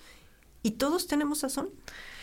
¿Y 0.63 0.73
todos 0.73 1.07
tenemos 1.07 1.41
sazón? 1.41 1.71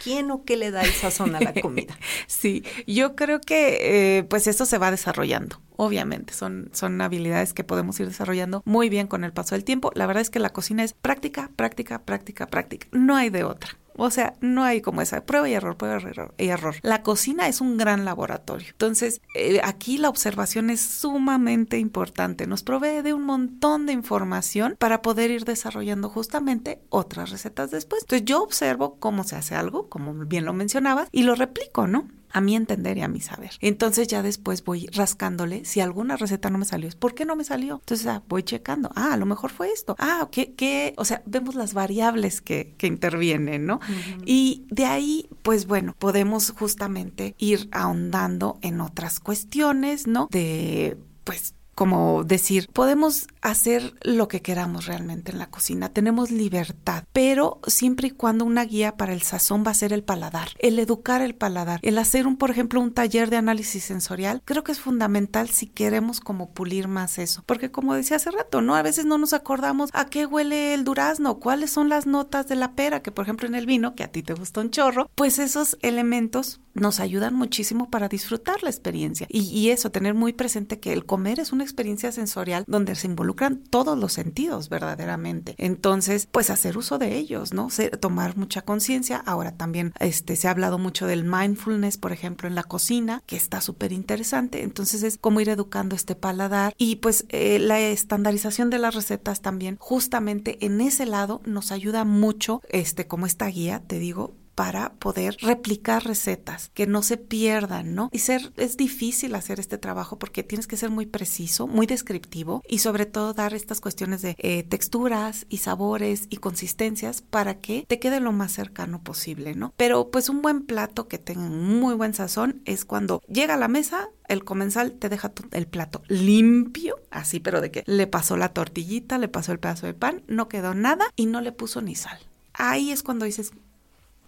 ¿Quién 0.03 0.31
o 0.31 0.45
qué 0.45 0.55
le 0.55 0.71
da 0.71 0.81
el 0.81 0.91
sazón 0.91 1.35
a 1.35 1.41
la 1.41 1.53
comida? 1.61 1.97
sí, 2.27 2.63
yo 2.87 3.15
creo 3.15 3.41
que 3.41 4.17
eh, 4.17 4.23
pues 4.23 4.47
eso 4.47 4.65
se 4.65 4.77
va 4.77 4.91
desarrollando. 4.91 5.61
Obviamente, 5.75 6.33
son, 6.33 6.69
son 6.73 6.99
habilidades 7.01 7.53
que 7.53 7.63
podemos 7.63 7.99
ir 7.99 8.07
desarrollando 8.07 8.61
muy 8.65 8.89
bien 8.89 9.07
con 9.07 9.23
el 9.23 9.33
paso 9.33 9.55
del 9.55 9.63
tiempo. 9.63 9.91
La 9.95 10.05
verdad 10.07 10.21
es 10.21 10.29
que 10.29 10.39
la 10.39 10.51
cocina 10.51 10.83
es 10.83 10.93
práctica, 10.93 11.51
práctica, 11.55 12.03
práctica, 12.03 12.47
práctica. 12.47 12.87
No 12.91 13.15
hay 13.15 13.29
de 13.29 13.43
otra. 13.43 13.78
O 14.03 14.11
sea, 14.11 14.33
no 14.41 14.63
hay 14.63 14.81
como 14.81 15.01
esa 15.01 15.25
prueba 15.25 15.47
y 15.49 15.53
error, 15.53 15.77
prueba 15.77 15.99
y 16.37 16.47
error. 16.47 16.75
La 16.81 17.03
cocina 17.03 17.47
es 17.47 17.61
un 17.61 17.77
gran 17.77 18.05
laboratorio. 18.05 18.67
Entonces, 18.71 19.21
eh, 19.35 19.61
aquí 19.63 19.97
la 19.97 20.09
observación 20.09 20.69
es 20.69 20.81
sumamente 20.81 21.77
importante. 21.77 22.47
Nos 22.47 22.63
provee 22.63 23.01
de 23.01 23.13
un 23.13 23.25
montón 23.25 23.85
de 23.85 23.93
información 23.93 24.75
para 24.79 25.01
poder 25.01 25.31
ir 25.31 25.45
desarrollando 25.45 26.09
justamente 26.09 26.81
otras 26.89 27.29
recetas 27.29 27.71
después. 27.71 28.03
Entonces, 28.03 28.25
yo 28.25 28.41
observo 28.41 28.95
cómo 28.99 29.23
se 29.23 29.35
hace 29.35 29.55
algo, 29.55 29.89
como 29.89 30.13
bien 30.13 30.45
lo 30.45 30.53
mencionabas, 30.53 31.09
y 31.11 31.23
lo 31.23 31.35
replico, 31.35 31.87
¿no? 31.87 32.07
A 32.31 32.41
mi 32.41 32.55
entender 32.55 32.97
y 32.97 33.01
a 33.01 33.07
mi 33.07 33.21
saber. 33.21 33.51
Entonces 33.61 34.07
ya 34.07 34.21
después 34.21 34.63
voy 34.63 34.87
rascándole 34.87 35.65
si 35.65 35.81
alguna 35.81 36.17
receta 36.17 36.49
no 36.49 36.57
me 36.57 36.65
salió. 36.65 36.89
¿Por 36.97 37.15
qué 37.15 37.25
no 37.25 37.35
me 37.35 37.43
salió? 37.43 37.75
Entonces 37.75 38.07
ah, 38.07 38.23
voy 38.27 38.43
checando. 38.43 38.91
Ah, 38.95 39.13
a 39.13 39.17
lo 39.17 39.25
mejor 39.25 39.51
fue 39.51 39.71
esto. 39.71 39.95
Ah, 39.99 40.27
¿qué? 40.31 40.53
qué? 40.53 40.93
O 40.97 41.05
sea, 41.05 41.21
vemos 41.25 41.55
las 41.55 41.73
variables 41.73 42.41
que, 42.41 42.75
que 42.77 42.87
intervienen, 42.87 43.65
¿no? 43.65 43.79
Y 44.25 44.65
de 44.69 44.85
ahí, 44.85 45.29
pues 45.41 45.67
bueno, 45.67 45.95
podemos 45.97 46.51
justamente 46.51 47.35
ir 47.37 47.69
ahondando 47.71 48.57
en 48.61 48.81
otras 48.81 49.19
cuestiones, 49.19 50.07
¿no? 50.07 50.27
De, 50.31 50.97
pues, 51.23 51.53
como 51.79 52.25
decir, 52.25 52.67
podemos 52.73 53.27
hacer 53.41 53.93
lo 54.01 54.27
que 54.27 54.41
queramos 54.41 54.85
realmente 54.85 55.31
en 55.31 55.39
la 55.39 55.49
cocina, 55.49 55.87
tenemos 55.87 56.29
libertad, 56.29 57.05
pero 57.13 57.61
siempre 57.67 58.09
y 58.09 58.11
cuando 58.11 58.43
una 58.43 58.65
guía 58.65 58.97
para 58.97 59.13
el 59.13 59.21
sazón 59.21 59.63
va 59.65 59.71
a 59.71 59.75
ser 59.75 59.93
el 59.93 60.03
paladar, 60.03 60.49
el 60.59 60.77
educar 60.77 61.21
el 61.21 61.35
paladar, 61.35 61.79
el 61.81 61.97
hacer 61.97 62.27
un, 62.27 62.35
por 62.35 62.51
ejemplo, 62.51 62.81
un 62.81 62.93
taller 62.93 63.29
de 63.29 63.37
análisis 63.37 63.85
sensorial, 63.85 64.41
creo 64.43 64.65
que 64.65 64.73
es 64.73 64.81
fundamental 64.81 65.47
si 65.47 65.67
queremos 65.67 66.19
como 66.19 66.51
pulir 66.51 66.89
más 66.89 67.17
eso, 67.17 67.43
porque 67.45 67.71
como 67.71 67.93
decía 67.93 68.17
hace 68.17 68.31
rato, 68.31 68.61
¿no? 68.61 68.75
A 68.75 68.81
veces 68.81 69.05
no 69.05 69.17
nos 69.17 69.31
acordamos 69.31 69.89
a 69.93 70.07
qué 70.07 70.25
huele 70.25 70.73
el 70.73 70.83
durazno, 70.83 71.39
cuáles 71.39 71.71
son 71.71 71.87
las 71.87 72.05
notas 72.05 72.45
de 72.49 72.57
la 72.57 72.73
pera, 72.73 73.01
que 73.01 73.13
por 73.13 73.23
ejemplo 73.23 73.47
en 73.47 73.55
el 73.55 73.65
vino, 73.65 73.95
que 73.95 74.03
a 74.03 74.11
ti 74.11 74.21
te 74.21 74.33
gusta 74.33 74.59
un 74.59 74.71
chorro, 74.71 75.09
pues 75.15 75.39
esos 75.39 75.77
elementos 75.81 76.59
nos 76.79 76.99
ayudan 76.99 77.35
muchísimo 77.35 77.89
para 77.89 78.07
disfrutar 78.07 78.63
la 78.63 78.69
experiencia 78.69 79.27
y, 79.29 79.69
eso, 79.69 79.91
tener 79.91 80.13
muy 80.13 80.33
presente 80.33 80.79
que 80.79 80.93
el 80.93 81.05
comer 81.05 81.39
es 81.39 81.51
una 81.51 81.63
experiencia 81.63 82.11
sensorial 82.11 82.63
donde 82.67 82.95
se 82.95 83.07
involucran 83.07 83.57
todos 83.57 83.97
los 83.97 84.13
sentidos 84.13 84.69
verdaderamente. 84.69 85.55
Entonces, 85.57 86.27
pues 86.31 86.49
hacer 86.49 86.77
uso 86.77 86.97
de 86.97 87.17
ellos, 87.17 87.53
¿no? 87.53 87.69
Tomar 87.99 88.37
mucha 88.37 88.61
conciencia. 88.61 89.17
Ahora 89.17 89.55
también 89.55 89.93
este, 89.99 90.35
se 90.35 90.47
ha 90.47 90.51
hablado 90.51 90.77
mucho 90.77 91.05
del 91.07 91.23
mindfulness, 91.23 91.97
por 91.97 92.11
ejemplo, 92.11 92.47
en 92.47 92.55
la 92.55 92.63
cocina, 92.63 93.21
que 93.25 93.35
está 93.35 93.61
súper 93.61 93.91
interesante. 93.91 94.63
Entonces 94.63 95.03
es 95.03 95.17
como 95.17 95.41
ir 95.41 95.49
educando 95.49 95.95
este 95.95 96.15
paladar 96.15 96.73
y 96.77 96.97
pues 96.97 97.25
eh, 97.29 97.59
la 97.59 97.79
estandarización 97.79 98.69
de 98.69 98.79
las 98.79 98.95
recetas 98.95 99.41
también 99.41 99.77
justamente 99.79 100.65
en 100.65 100.81
ese 100.81 101.05
lado 101.05 101.41
nos 101.45 101.71
ayuda 101.71 102.05
mucho, 102.05 102.61
este, 102.69 103.07
como 103.07 103.25
esta 103.25 103.47
guía, 103.47 103.83
te 103.85 103.99
digo, 103.99 104.35
para 104.59 104.91
poder 104.95 105.37
replicar 105.39 106.03
recetas, 106.03 106.69
que 106.73 106.85
no 106.85 107.01
se 107.01 107.15
pierdan, 107.15 107.95
¿no? 107.95 108.09
Y 108.11 108.19
ser, 108.19 108.51
es 108.57 108.75
difícil 108.75 109.33
hacer 109.35 109.57
este 109.57 109.77
trabajo 109.77 110.19
porque 110.19 110.43
tienes 110.43 110.67
que 110.67 110.75
ser 110.75 110.89
muy 110.89 111.05
preciso, 111.05 111.65
muy 111.65 111.87
descriptivo 111.87 112.61
y 112.67 112.79
sobre 112.79 113.05
todo 113.05 113.31
dar 113.31 113.53
estas 113.53 113.79
cuestiones 113.79 114.21
de 114.21 114.35
eh, 114.37 114.63
texturas 114.63 115.45
y 115.47 115.59
sabores 115.59 116.27
y 116.29 116.35
consistencias 116.35 117.21
para 117.21 117.61
que 117.61 117.85
te 117.87 117.99
quede 117.99 118.19
lo 118.19 118.33
más 118.33 118.51
cercano 118.51 119.01
posible, 119.01 119.55
¿no? 119.55 119.73
Pero 119.77 120.11
pues 120.11 120.27
un 120.27 120.41
buen 120.41 120.65
plato 120.65 121.07
que 121.07 121.19
tenga 121.19 121.47
muy 121.47 121.93
buen 121.93 122.13
sazón 122.13 122.61
es 122.65 122.83
cuando 122.83 123.21
llega 123.29 123.53
a 123.53 123.57
la 123.57 123.69
mesa 123.69 124.09
el 124.27 124.43
comensal 124.43 124.91
te 124.91 125.07
deja 125.07 125.31
el 125.51 125.67
plato 125.67 126.03
limpio, 126.09 126.99
así, 127.11 127.39
pero 127.39 127.61
de 127.61 127.71
que 127.71 127.83
le 127.87 128.07
pasó 128.07 128.35
la 128.35 128.49
tortillita, 128.49 129.17
le 129.19 129.29
pasó 129.29 129.53
el 129.53 129.59
pedazo 129.59 129.85
de 129.85 129.93
pan, 129.93 130.21
no 130.27 130.49
quedó 130.49 130.73
nada 130.73 131.05
y 131.15 131.27
no 131.27 131.39
le 131.39 131.53
puso 131.53 131.81
ni 131.81 131.95
sal. 131.95 132.19
Ahí 132.53 132.91
es 132.91 133.03
cuando 133.03 133.23
dices, 133.23 133.53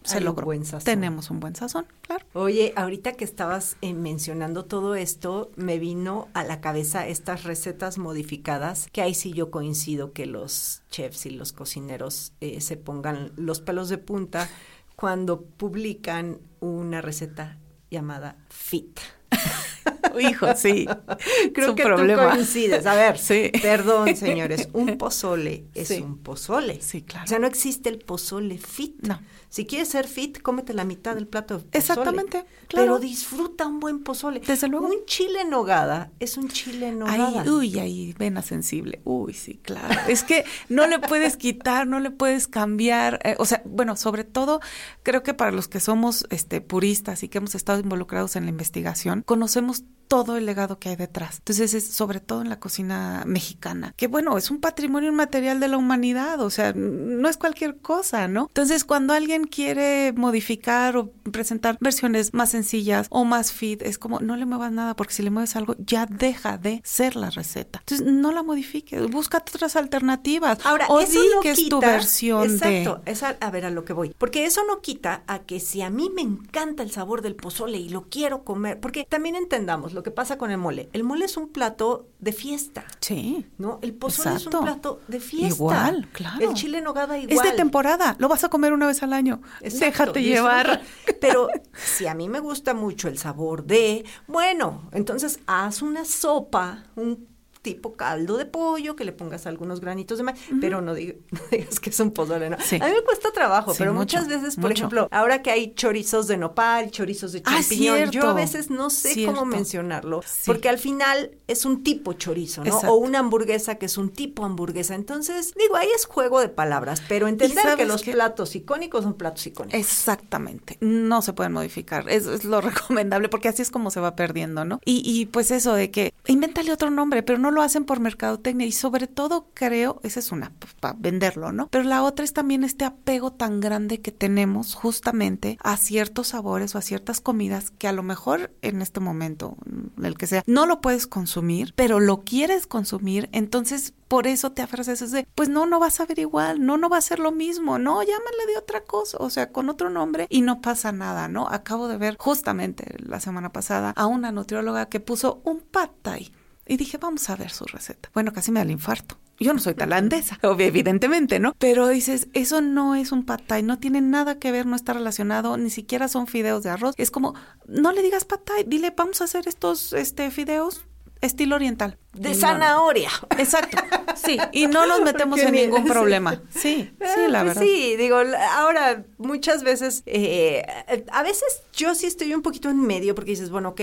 se 0.03 0.17
Hay 0.17 0.27
un 0.27 0.35
buen 0.35 0.65
sazón. 0.65 0.85
Tenemos 0.85 1.29
un 1.29 1.39
buen 1.39 1.55
sazón, 1.55 1.85
claro. 2.01 2.25
Oye, 2.33 2.73
ahorita 2.75 3.13
que 3.13 3.23
estabas 3.23 3.77
eh, 3.81 3.93
mencionando 3.93 4.65
todo 4.65 4.95
esto, 4.95 5.51
me 5.55 5.77
vino 5.77 6.27
a 6.33 6.43
la 6.43 6.59
cabeza 6.59 7.07
estas 7.07 7.43
recetas 7.43 7.97
modificadas, 7.97 8.87
que 8.91 9.01
ahí 9.01 9.13
sí 9.13 9.31
yo 9.33 9.51
coincido 9.51 10.11
que 10.11 10.25
los 10.25 10.81
chefs 10.89 11.25
y 11.25 11.31
los 11.31 11.53
cocineros 11.53 12.33
eh, 12.41 12.61
se 12.61 12.77
pongan 12.77 13.31
los 13.35 13.61
pelos 13.61 13.89
de 13.89 13.97
punta 13.97 14.49
cuando 14.95 15.41
publican 15.41 16.39
una 16.59 17.01
receta 17.01 17.57
llamada 17.89 18.37
fit. 18.49 18.99
Hijo, 20.19 20.47
sí. 20.55 20.87
Creo 21.53 21.65
Es 21.65 21.69
un 21.69 21.75
que 21.75 21.83
problema. 21.83 22.29
tú 22.29 22.35
coincides. 22.35 22.85
A 22.85 22.95
ver, 22.95 23.17
Sí. 23.31 23.51
perdón, 23.61 24.15
señores, 24.15 24.69
un 24.73 24.97
pozole 24.97 25.65
es 25.73 25.87
Sí. 25.89 26.01
un 26.01 26.17
pozole. 26.17 26.81
Sí, 26.81 27.01
claro. 27.03 27.25
O 27.25 27.27
sea, 27.27 27.39
no 27.39 27.47
existe 27.47 27.89
el 27.89 27.99
pozole 27.99 28.57
fit. 28.57 28.95
No. 29.07 29.19
Si 29.49 29.65
quieres 29.65 29.89
ser 29.89 30.07
fit, 30.07 30.41
cómete 30.41 30.73
la 30.73 30.85
mitad 30.85 31.13
del 31.13 31.27
plato 31.27 31.55
de 31.55 31.59
pozole. 31.63 31.77
Exactamente, 31.77 32.45
claro. 32.69 32.85
Pero 32.85 32.99
disfruta 32.99 33.67
un 33.67 33.81
buen 33.81 34.01
pozole. 34.01 34.39
Desde 34.39 34.69
luego. 34.69 34.87
Un 34.87 35.05
chile 35.05 35.41
en 35.41 35.49
nogada 35.49 36.11
es 36.21 36.37
un 36.37 36.47
chile 36.47 36.87
en 36.87 36.99
nogada. 36.99 37.43
Uy, 37.43 37.77
ahí, 37.79 38.15
vena 38.17 38.41
sensible. 38.43 39.01
Uy, 39.03 39.33
sí, 39.33 39.59
claro. 39.61 39.93
Es 40.07 40.23
que 40.23 40.45
no 40.69 40.87
le 40.87 40.99
puedes 40.99 41.35
quitar, 41.35 41.85
no 41.85 41.99
le 41.99 42.11
puedes 42.11 42.47
cambiar. 42.47 43.19
eh, 43.25 43.35
o 43.39 43.45
sea, 43.45 43.61
bueno, 43.65 43.97
sobre 43.97 44.23
todo, 44.23 44.61
creo 45.03 45.21
que 45.21 45.33
para 45.33 45.51
los 45.51 45.67
que 45.67 45.81
somos 45.81 46.25
este, 46.29 46.61
puristas 46.61 47.21
y 47.23 47.27
que 47.27 47.39
hemos 47.39 47.53
estado 47.53 47.79
involucrados 47.81 48.37
en 48.37 48.45
la 48.45 48.51
investigación, 48.51 49.21
conocemos 49.21 49.83
todo 50.11 50.35
el 50.35 50.45
legado 50.45 50.77
que 50.77 50.89
hay 50.89 50.97
detrás. 50.97 51.37
Entonces, 51.37 51.73
es 51.73 51.87
sobre 51.87 52.19
todo 52.19 52.41
en 52.41 52.49
la 52.49 52.59
cocina 52.59 53.23
mexicana, 53.25 53.93
que 53.95 54.07
bueno, 54.07 54.37
es 54.37 54.51
un 54.51 54.59
patrimonio 54.59 55.09
inmaterial 55.09 55.61
de 55.61 55.69
la 55.69 55.77
humanidad, 55.77 56.41
o 56.41 56.49
sea, 56.49 56.73
no 56.75 57.29
es 57.29 57.37
cualquier 57.37 57.77
cosa, 57.77 58.27
¿no? 58.27 58.47
Entonces, 58.49 58.83
cuando 58.83 59.13
alguien 59.13 59.45
quiere 59.45 60.11
modificar 60.11 60.97
o 60.97 61.13
presentar 61.31 61.77
versiones 61.79 62.33
más 62.33 62.49
sencillas 62.49 63.07
o 63.09 63.23
más 63.23 63.53
fit, 63.53 63.81
es 63.83 63.97
como, 63.97 64.19
no 64.19 64.35
le 64.35 64.45
muevas 64.45 64.73
nada, 64.73 64.97
porque 64.97 65.13
si 65.13 65.23
le 65.23 65.29
mueves 65.29 65.55
algo, 65.55 65.77
ya 65.79 66.05
deja 66.07 66.57
de 66.57 66.81
ser 66.83 67.15
la 67.15 67.29
receta. 67.29 67.79
Entonces, 67.79 68.05
no 68.05 68.33
la 68.33 68.43
modifiques, 68.43 69.09
búscate 69.09 69.53
otras 69.55 69.77
alternativas. 69.77 70.59
Ahora, 70.65 70.87
o 70.89 70.99
eso 70.99 71.21
di 71.21 71.27
no 71.33 71.39
que 71.39 71.53
quita, 71.53 71.63
es 71.63 71.69
tu 71.69 71.79
versión 71.79 72.43
exacto, 72.51 73.01
de... 73.05 73.11
es 73.13 73.23
a, 73.23 73.37
a 73.39 73.49
ver 73.49 73.63
a 73.63 73.69
lo 73.69 73.85
que 73.85 73.93
voy. 73.93 74.13
Porque 74.17 74.43
eso 74.43 74.61
no 74.67 74.81
quita 74.81 75.23
a 75.27 75.39
que 75.39 75.61
si 75.61 75.81
a 75.81 75.89
mí 75.89 76.11
me 76.13 76.21
encanta 76.21 76.83
el 76.83 76.91
sabor 76.91 77.21
del 77.21 77.37
pozole 77.37 77.77
y 77.77 77.87
lo 77.87 78.09
quiero 78.09 78.43
comer, 78.43 78.81
porque 78.81 79.07
también 79.09 79.37
entendamos 79.37 79.93
lo 79.93 80.00
que 80.03 80.11
pasa 80.11 80.37
con 80.37 80.51
el 80.51 80.57
mole. 80.57 80.89
El 80.93 81.03
mole 81.03 81.25
es 81.25 81.37
un 81.37 81.49
plato 81.49 82.07
de 82.19 82.33
fiesta. 82.33 82.85
Sí. 82.99 83.45
¿No? 83.57 83.79
El 83.81 83.93
pozole 83.93 84.35
es 84.35 84.45
un 84.45 84.63
plato 84.63 85.01
de 85.07 85.19
fiesta. 85.19 85.55
Igual, 85.55 86.09
claro. 86.11 86.49
El 86.49 86.53
chile 86.53 86.79
en 86.79 86.85
nogada 86.85 87.17
igual. 87.17 87.45
Es 87.45 87.51
de 87.51 87.57
temporada, 87.57 88.15
lo 88.19 88.27
vas 88.27 88.43
a 88.43 88.49
comer 88.49 88.73
una 88.73 88.87
vez 88.87 89.03
al 89.03 89.13
año. 89.13 89.41
Exacto, 89.61 89.85
Déjate 89.85 90.23
llevar. 90.23 90.81
Pero 91.21 91.47
si 91.73 92.07
a 92.07 92.13
mí 92.13 92.29
me 92.29 92.39
gusta 92.39 92.73
mucho 92.73 93.07
el 93.07 93.17
sabor 93.17 93.65
de, 93.65 94.05
bueno, 94.27 94.89
entonces 94.91 95.39
haz 95.47 95.81
una 95.81 96.05
sopa, 96.05 96.83
un 96.95 97.27
tipo 97.61 97.93
caldo 97.95 98.37
de 98.37 98.45
pollo, 98.45 98.95
que 98.95 99.03
le 99.05 99.11
pongas 99.11 99.45
algunos 99.45 99.79
granitos 99.81 100.17
de 100.17 100.23
maíz, 100.23 100.39
pero 100.59 100.81
no, 100.81 100.95
diga- 100.95 101.15
no 101.31 101.39
digas 101.51 101.79
que 101.79 101.89
es 101.91 101.99
un 101.99 102.11
pozole, 102.11 102.49
¿no? 102.49 102.57
Sí. 102.59 102.77
A 102.81 102.87
mí 102.87 102.93
me 102.93 103.01
cuesta 103.03 103.31
trabajo, 103.31 103.71
Sí, 103.73 103.77
pero 103.79 103.93
mucho, 103.93 104.17
muchas 104.17 104.27
veces, 104.27 104.55
por 104.55 104.69
mucho. 104.71 104.73
ejemplo, 104.81 105.07
ahora 105.11 105.41
que 105.41 105.51
hay 105.51 105.73
chorizos 105.75 106.27
de 106.27 106.37
nopal, 106.37 106.89
chorizos 106.91 107.31
de 107.33 107.41
Ah, 107.45 107.57
champiñón, 107.59 108.09
yo 108.11 108.23
a 108.29 108.33
veces 108.33 108.69
no 108.69 108.89
sé 108.89 109.13
Cierto. 109.13 109.33
cómo 109.33 109.45
mencionarlo, 109.45 110.21
Sí. 110.25 110.43
porque 110.45 110.69
al 110.69 110.77
final 110.79 111.31
es 111.47 111.65
un 111.65 111.83
tipo 111.83 112.13
chorizo, 112.13 112.61
¿no? 112.63 112.67
Exacto. 112.67 112.93
O 112.93 112.97
una 112.97 113.19
hamburguesa 113.19 113.75
que 113.75 113.85
es 113.85 113.97
un 113.97 114.09
tipo 114.09 114.43
hamburguesa. 114.45 114.95
Entonces, 114.95 115.53
digo, 115.57 115.75
ahí 115.75 115.87
es 115.95 116.05
juego 116.05 116.39
de 116.39 116.49
palabras, 116.49 117.01
pero 117.07 117.27
entender 117.27 117.75
que 117.77 117.85
los 117.85 118.03
platos 118.03 118.55
icónicos 118.55 119.03
son 119.03 119.13
platos 119.13 119.45
icónicos. 119.45 119.79
Exactamente, 119.79 120.77
no 120.81 121.21
se 121.21 121.33
pueden 121.33 121.53
modificar, 121.53 122.09
eso 122.09 122.33
es 122.33 122.43
lo 122.43 122.59
recomendable 122.61 123.29
porque 123.29 123.47
así 123.49 123.61
es 123.61 123.69
como 123.71 123.91
se 123.91 123.99
va 123.99 124.15
perdiendo, 124.15 124.65
¿no? 124.65 124.79
Y, 124.85 125.01
y 125.05 125.25
pues 125.27 125.51
eso 125.51 125.73
de 125.73 125.91
que 125.91 126.13
invéntale 126.27 126.71
otro 126.71 126.89
nombre, 126.89 127.21
pero 127.23 127.37
no 127.39 127.50
lo 127.51 127.61
hacen 127.61 127.85
por 127.85 127.99
mercadotecnia 127.99 128.65
y 128.65 128.71
sobre 128.71 129.07
todo 129.07 129.47
creo, 129.53 129.99
esa 130.03 130.19
es 130.19 130.31
una, 130.31 130.51
pues, 130.59 130.73
para 130.73 130.95
venderlo, 130.97 131.51
¿no? 131.51 131.67
Pero 131.67 131.83
la 131.83 132.03
otra 132.03 132.25
es 132.25 132.33
también 132.33 132.63
este 132.63 132.85
apego 132.85 133.31
tan 133.31 133.59
grande 133.59 134.01
que 134.01 134.11
tenemos 134.11 134.73
justamente 134.73 135.57
a 135.63 135.77
ciertos 135.77 136.29
sabores 136.29 136.73
o 136.73 136.77
a 136.77 136.81
ciertas 136.81 137.21
comidas 137.21 137.71
que 137.71 137.87
a 137.87 137.93
lo 137.93 138.03
mejor 138.03 138.51
en 138.61 138.81
este 138.81 138.99
momento, 138.99 139.57
el 140.01 140.17
que 140.17 140.27
sea, 140.27 140.43
no 140.47 140.65
lo 140.65 140.81
puedes 140.81 141.07
consumir, 141.07 141.73
pero 141.75 141.99
lo 141.99 142.21
quieres 142.21 142.67
consumir, 142.67 143.29
entonces 143.31 143.93
por 144.07 144.27
eso 144.27 144.51
te 144.51 144.61
aferras 144.61 145.11
de, 145.11 145.25
pues 145.35 145.47
no, 145.47 145.65
no 145.65 145.79
vas 145.79 146.01
a 146.01 146.05
ver 146.05 146.19
igual, 146.19 146.65
no, 146.65 146.77
no 146.77 146.89
va 146.89 146.97
a 146.97 147.01
ser 147.01 147.19
lo 147.19 147.31
mismo, 147.31 147.79
no, 147.79 148.03
llámale 148.03 148.45
de 148.47 148.57
otra 148.57 148.81
cosa, 148.81 149.17
o 149.21 149.29
sea, 149.29 149.53
con 149.53 149.69
otro 149.69 149.89
nombre 149.89 150.27
y 150.29 150.41
no 150.41 150.59
pasa 150.59 150.91
nada, 150.91 151.29
¿no? 151.29 151.47
Acabo 151.47 151.87
de 151.87 151.97
ver 151.97 152.17
justamente 152.19 152.95
la 152.99 153.21
semana 153.21 153.53
pasada 153.53 153.93
a 153.95 154.07
una 154.07 154.33
nutrióloga 154.33 154.87
que 154.87 154.99
puso 154.99 155.41
un 155.45 155.61
pad 155.61 155.91
thai 156.01 156.31
y 156.71 156.77
dije, 156.77 156.97
vamos 156.97 157.29
a 157.29 157.35
ver 157.35 157.49
su 157.51 157.65
receta. 157.65 158.09
Bueno, 158.13 158.31
casi 158.31 158.49
me 158.49 158.61
da 158.61 158.63
el 158.63 158.71
infarto. 158.71 159.17
Yo 159.37 159.51
no 159.51 159.59
soy 159.59 159.73
tailandesa, 159.73 160.39
evidentemente, 160.57 161.37
¿no? 161.37 161.53
Pero 161.59 161.89
dices, 161.89 162.29
eso 162.31 162.61
no 162.61 162.95
es 162.95 163.11
un 163.11 163.25
pad 163.25 163.41
thai, 163.45 163.61
no 163.61 163.77
tiene 163.77 163.99
nada 163.99 164.39
que 164.39 164.53
ver, 164.53 164.65
no 164.65 164.77
está 164.77 164.93
relacionado, 164.93 165.57
ni 165.57 165.69
siquiera 165.69 166.07
son 166.07 166.27
fideos 166.27 166.63
de 166.63 166.69
arroz. 166.69 166.95
Es 166.97 167.11
como, 167.11 167.35
no 167.67 167.91
le 167.91 168.01
digas 168.01 168.23
pad 168.23 168.39
thai, 168.39 168.63
dile, 168.65 168.93
vamos 168.95 169.19
a 169.19 169.25
hacer 169.25 169.49
estos 169.49 169.91
este, 169.91 170.31
fideos 170.31 170.85
estilo 171.19 171.57
oriental. 171.57 171.97
De 172.13 172.33
zanahoria. 172.33 173.11
Exacto. 173.37 173.77
Sí, 174.13 174.37
y 174.51 174.67
no 174.67 174.85
nos 174.85 175.01
metemos 175.01 175.39
en 175.39 175.53
ningún 175.53 175.85
problema. 175.87 176.41
Sí, 176.51 176.91
sí, 176.99 177.21
eh, 177.21 177.27
la 177.29 177.43
pues 177.43 177.55
verdad. 177.55 177.61
Sí, 177.61 177.95
digo, 177.95 178.17
ahora 178.51 179.05
muchas 179.17 179.63
veces, 179.63 180.03
eh, 180.05 180.63
a 181.11 181.23
veces 181.23 181.63
yo 181.73 181.95
sí 181.95 182.07
estoy 182.07 182.33
un 182.35 182.41
poquito 182.41 182.69
en 182.69 182.81
medio 182.81 183.15
porque 183.15 183.31
dices, 183.31 183.49
bueno, 183.49 183.69
ok, 183.69 183.81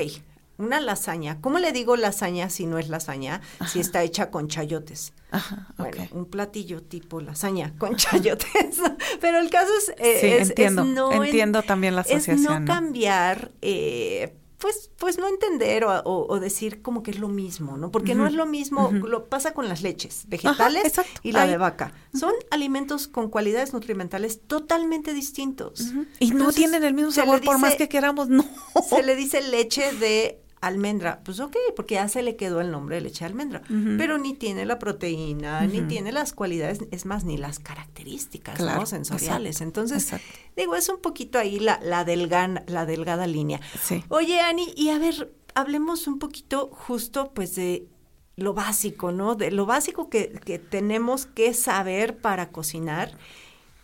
una 0.58 0.80
lasaña. 0.80 1.40
¿Cómo 1.40 1.58
le 1.58 1.72
digo 1.72 1.96
lasaña 1.96 2.50
si 2.50 2.66
no 2.66 2.78
es 2.78 2.88
lasaña? 2.88 3.40
Si 3.66 3.80
está 3.80 4.02
hecha 4.02 4.30
con 4.30 4.48
chayotes. 4.48 5.12
Ajá, 5.30 5.68
Bueno, 5.78 6.04
un 6.12 6.24
platillo 6.26 6.82
tipo 6.82 7.20
lasaña 7.20 7.74
con 7.78 7.96
chayotes. 7.96 8.80
Pero 9.20 9.38
el 9.38 9.50
caso 9.50 9.70
es, 9.78 9.88
eh, 9.98 10.18
Sí, 10.20 10.26
es- 10.26 10.40
es 10.42 10.48
entiendo. 10.50 10.84
no 10.84 11.12
en- 11.12 11.24
Entiendo 11.24 11.62
también 11.62 11.94
la 11.94 12.02
es 12.02 12.08
asociación. 12.10 12.42
no 12.54 12.60
¿no? 12.60 12.66
cambiar, 12.66 13.52
eh, 13.62 14.34
pues, 14.58 14.90
pues 14.96 15.18
no 15.18 15.28
entender 15.28 15.84
o, 15.84 16.00
o- 16.00 16.26
o 16.34 16.40
decir 16.40 16.82
como 16.82 17.04
que 17.04 17.12
es 17.12 17.20
lo 17.20 17.28
mismo, 17.28 17.76
¿no? 17.76 17.92
Porque 17.92 18.16
no 18.16 18.26
es 18.26 18.32
lo 18.32 18.44
mismo, 18.44 18.90
lo 18.90 19.28
pasa 19.28 19.54
con 19.54 19.68
las 19.68 19.82
leches 19.82 20.24
vegetales 20.26 20.92
y 21.22 21.30
la 21.30 21.42
Ahí. 21.42 21.50
de 21.50 21.58
vaca. 21.58 21.92
Son 22.12 22.32
alimentos 22.50 23.06
con 23.06 23.28
cualidades 23.30 23.72
nutrimentales 23.72 24.40
totalmente 24.48 25.14
distintos. 25.14 25.92
Y 26.18 26.32
no 26.32 26.50
tienen 26.52 26.82
el 26.82 26.92
mismo 26.94 27.12
sabor 27.12 27.40
por 27.42 27.60
más 27.60 27.76
que 27.76 27.88
queramos, 27.88 28.28
no. 28.30 28.44
se 28.88 29.04
le 29.04 29.14
dice 29.14 29.40
leche 29.42 29.92
de 29.92 30.40
almendra. 30.60 31.20
Pues 31.24 31.40
ok, 31.40 31.56
porque 31.76 31.94
ya 31.96 32.08
se 32.08 32.22
le 32.22 32.36
quedó 32.36 32.60
el 32.60 32.70
nombre 32.70 32.96
de 32.96 33.02
leche 33.02 33.20
de 33.20 33.26
almendra. 33.26 33.62
Pero 33.96 34.18
ni 34.18 34.34
tiene 34.34 34.64
la 34.66 34.78
proteína, 34.78 35.66
ni 35.66 35.82
tiene 35.82 36.12
las 36.12 36.32
cualidades, 36.32 36.80
es 36.90 37.06
más, 37.06 37.24
ni 37.24 37.36
las 37.36 37.58
características 37.58 38.58
sensoriales. 38.88 39.56
exacto, 39.56 39.64
Entonces, 39.64 40.02
exacto. 40.04 40.26
digo, 40.56 40.74
es 40.74 40.88
un 40.88 41.00
poquito 41.00 41.38
ahí 41.38 41.58
la, 41.60 41.78
la, 41.82 42.04
delgan- 42.06 42.64
la 42.66 42.86
delgada 42.86 43.26
línea. 43.26 43.60
Sí. 43.82 44.02
Oye, 44.08 44.40
Ani, 44.40 44.72
y 44.76 44.90
a 44.90 44.98
ver, 44.98 45.32
hablemos 45.54 46.06
un 46.06 46.18
poquito 46.18 46.68
justo 46.72 47.32
pues 47.34 47.54
de 47.54 47.88
lo 48.36 48.54
básico, 48.54 49.10
¿no? 49.12 49.34
De 49.34 49.50
lo 49.50 49.66
básico 49.66 50.08
que, 50.08 50.30
que 50.44 50.58
tenemos 50.58 51.26
que 51.26 51.54
saber 51.54 52.18
para 52.18 52.50
cocinar 52.50 53.16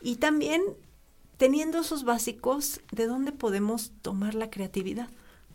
y 0.01 0.17
también 0.17 0.63
teniendo 1.37 1.81
esos 1.81 2.05
básicos, 2.05 2.81
¿de 2.93 3.07
dónde 3.07 3.33
podemos 3.33 3.93
tomar 4.03 4.35
la 4.37 4.51
creatividad? 4.51 5.09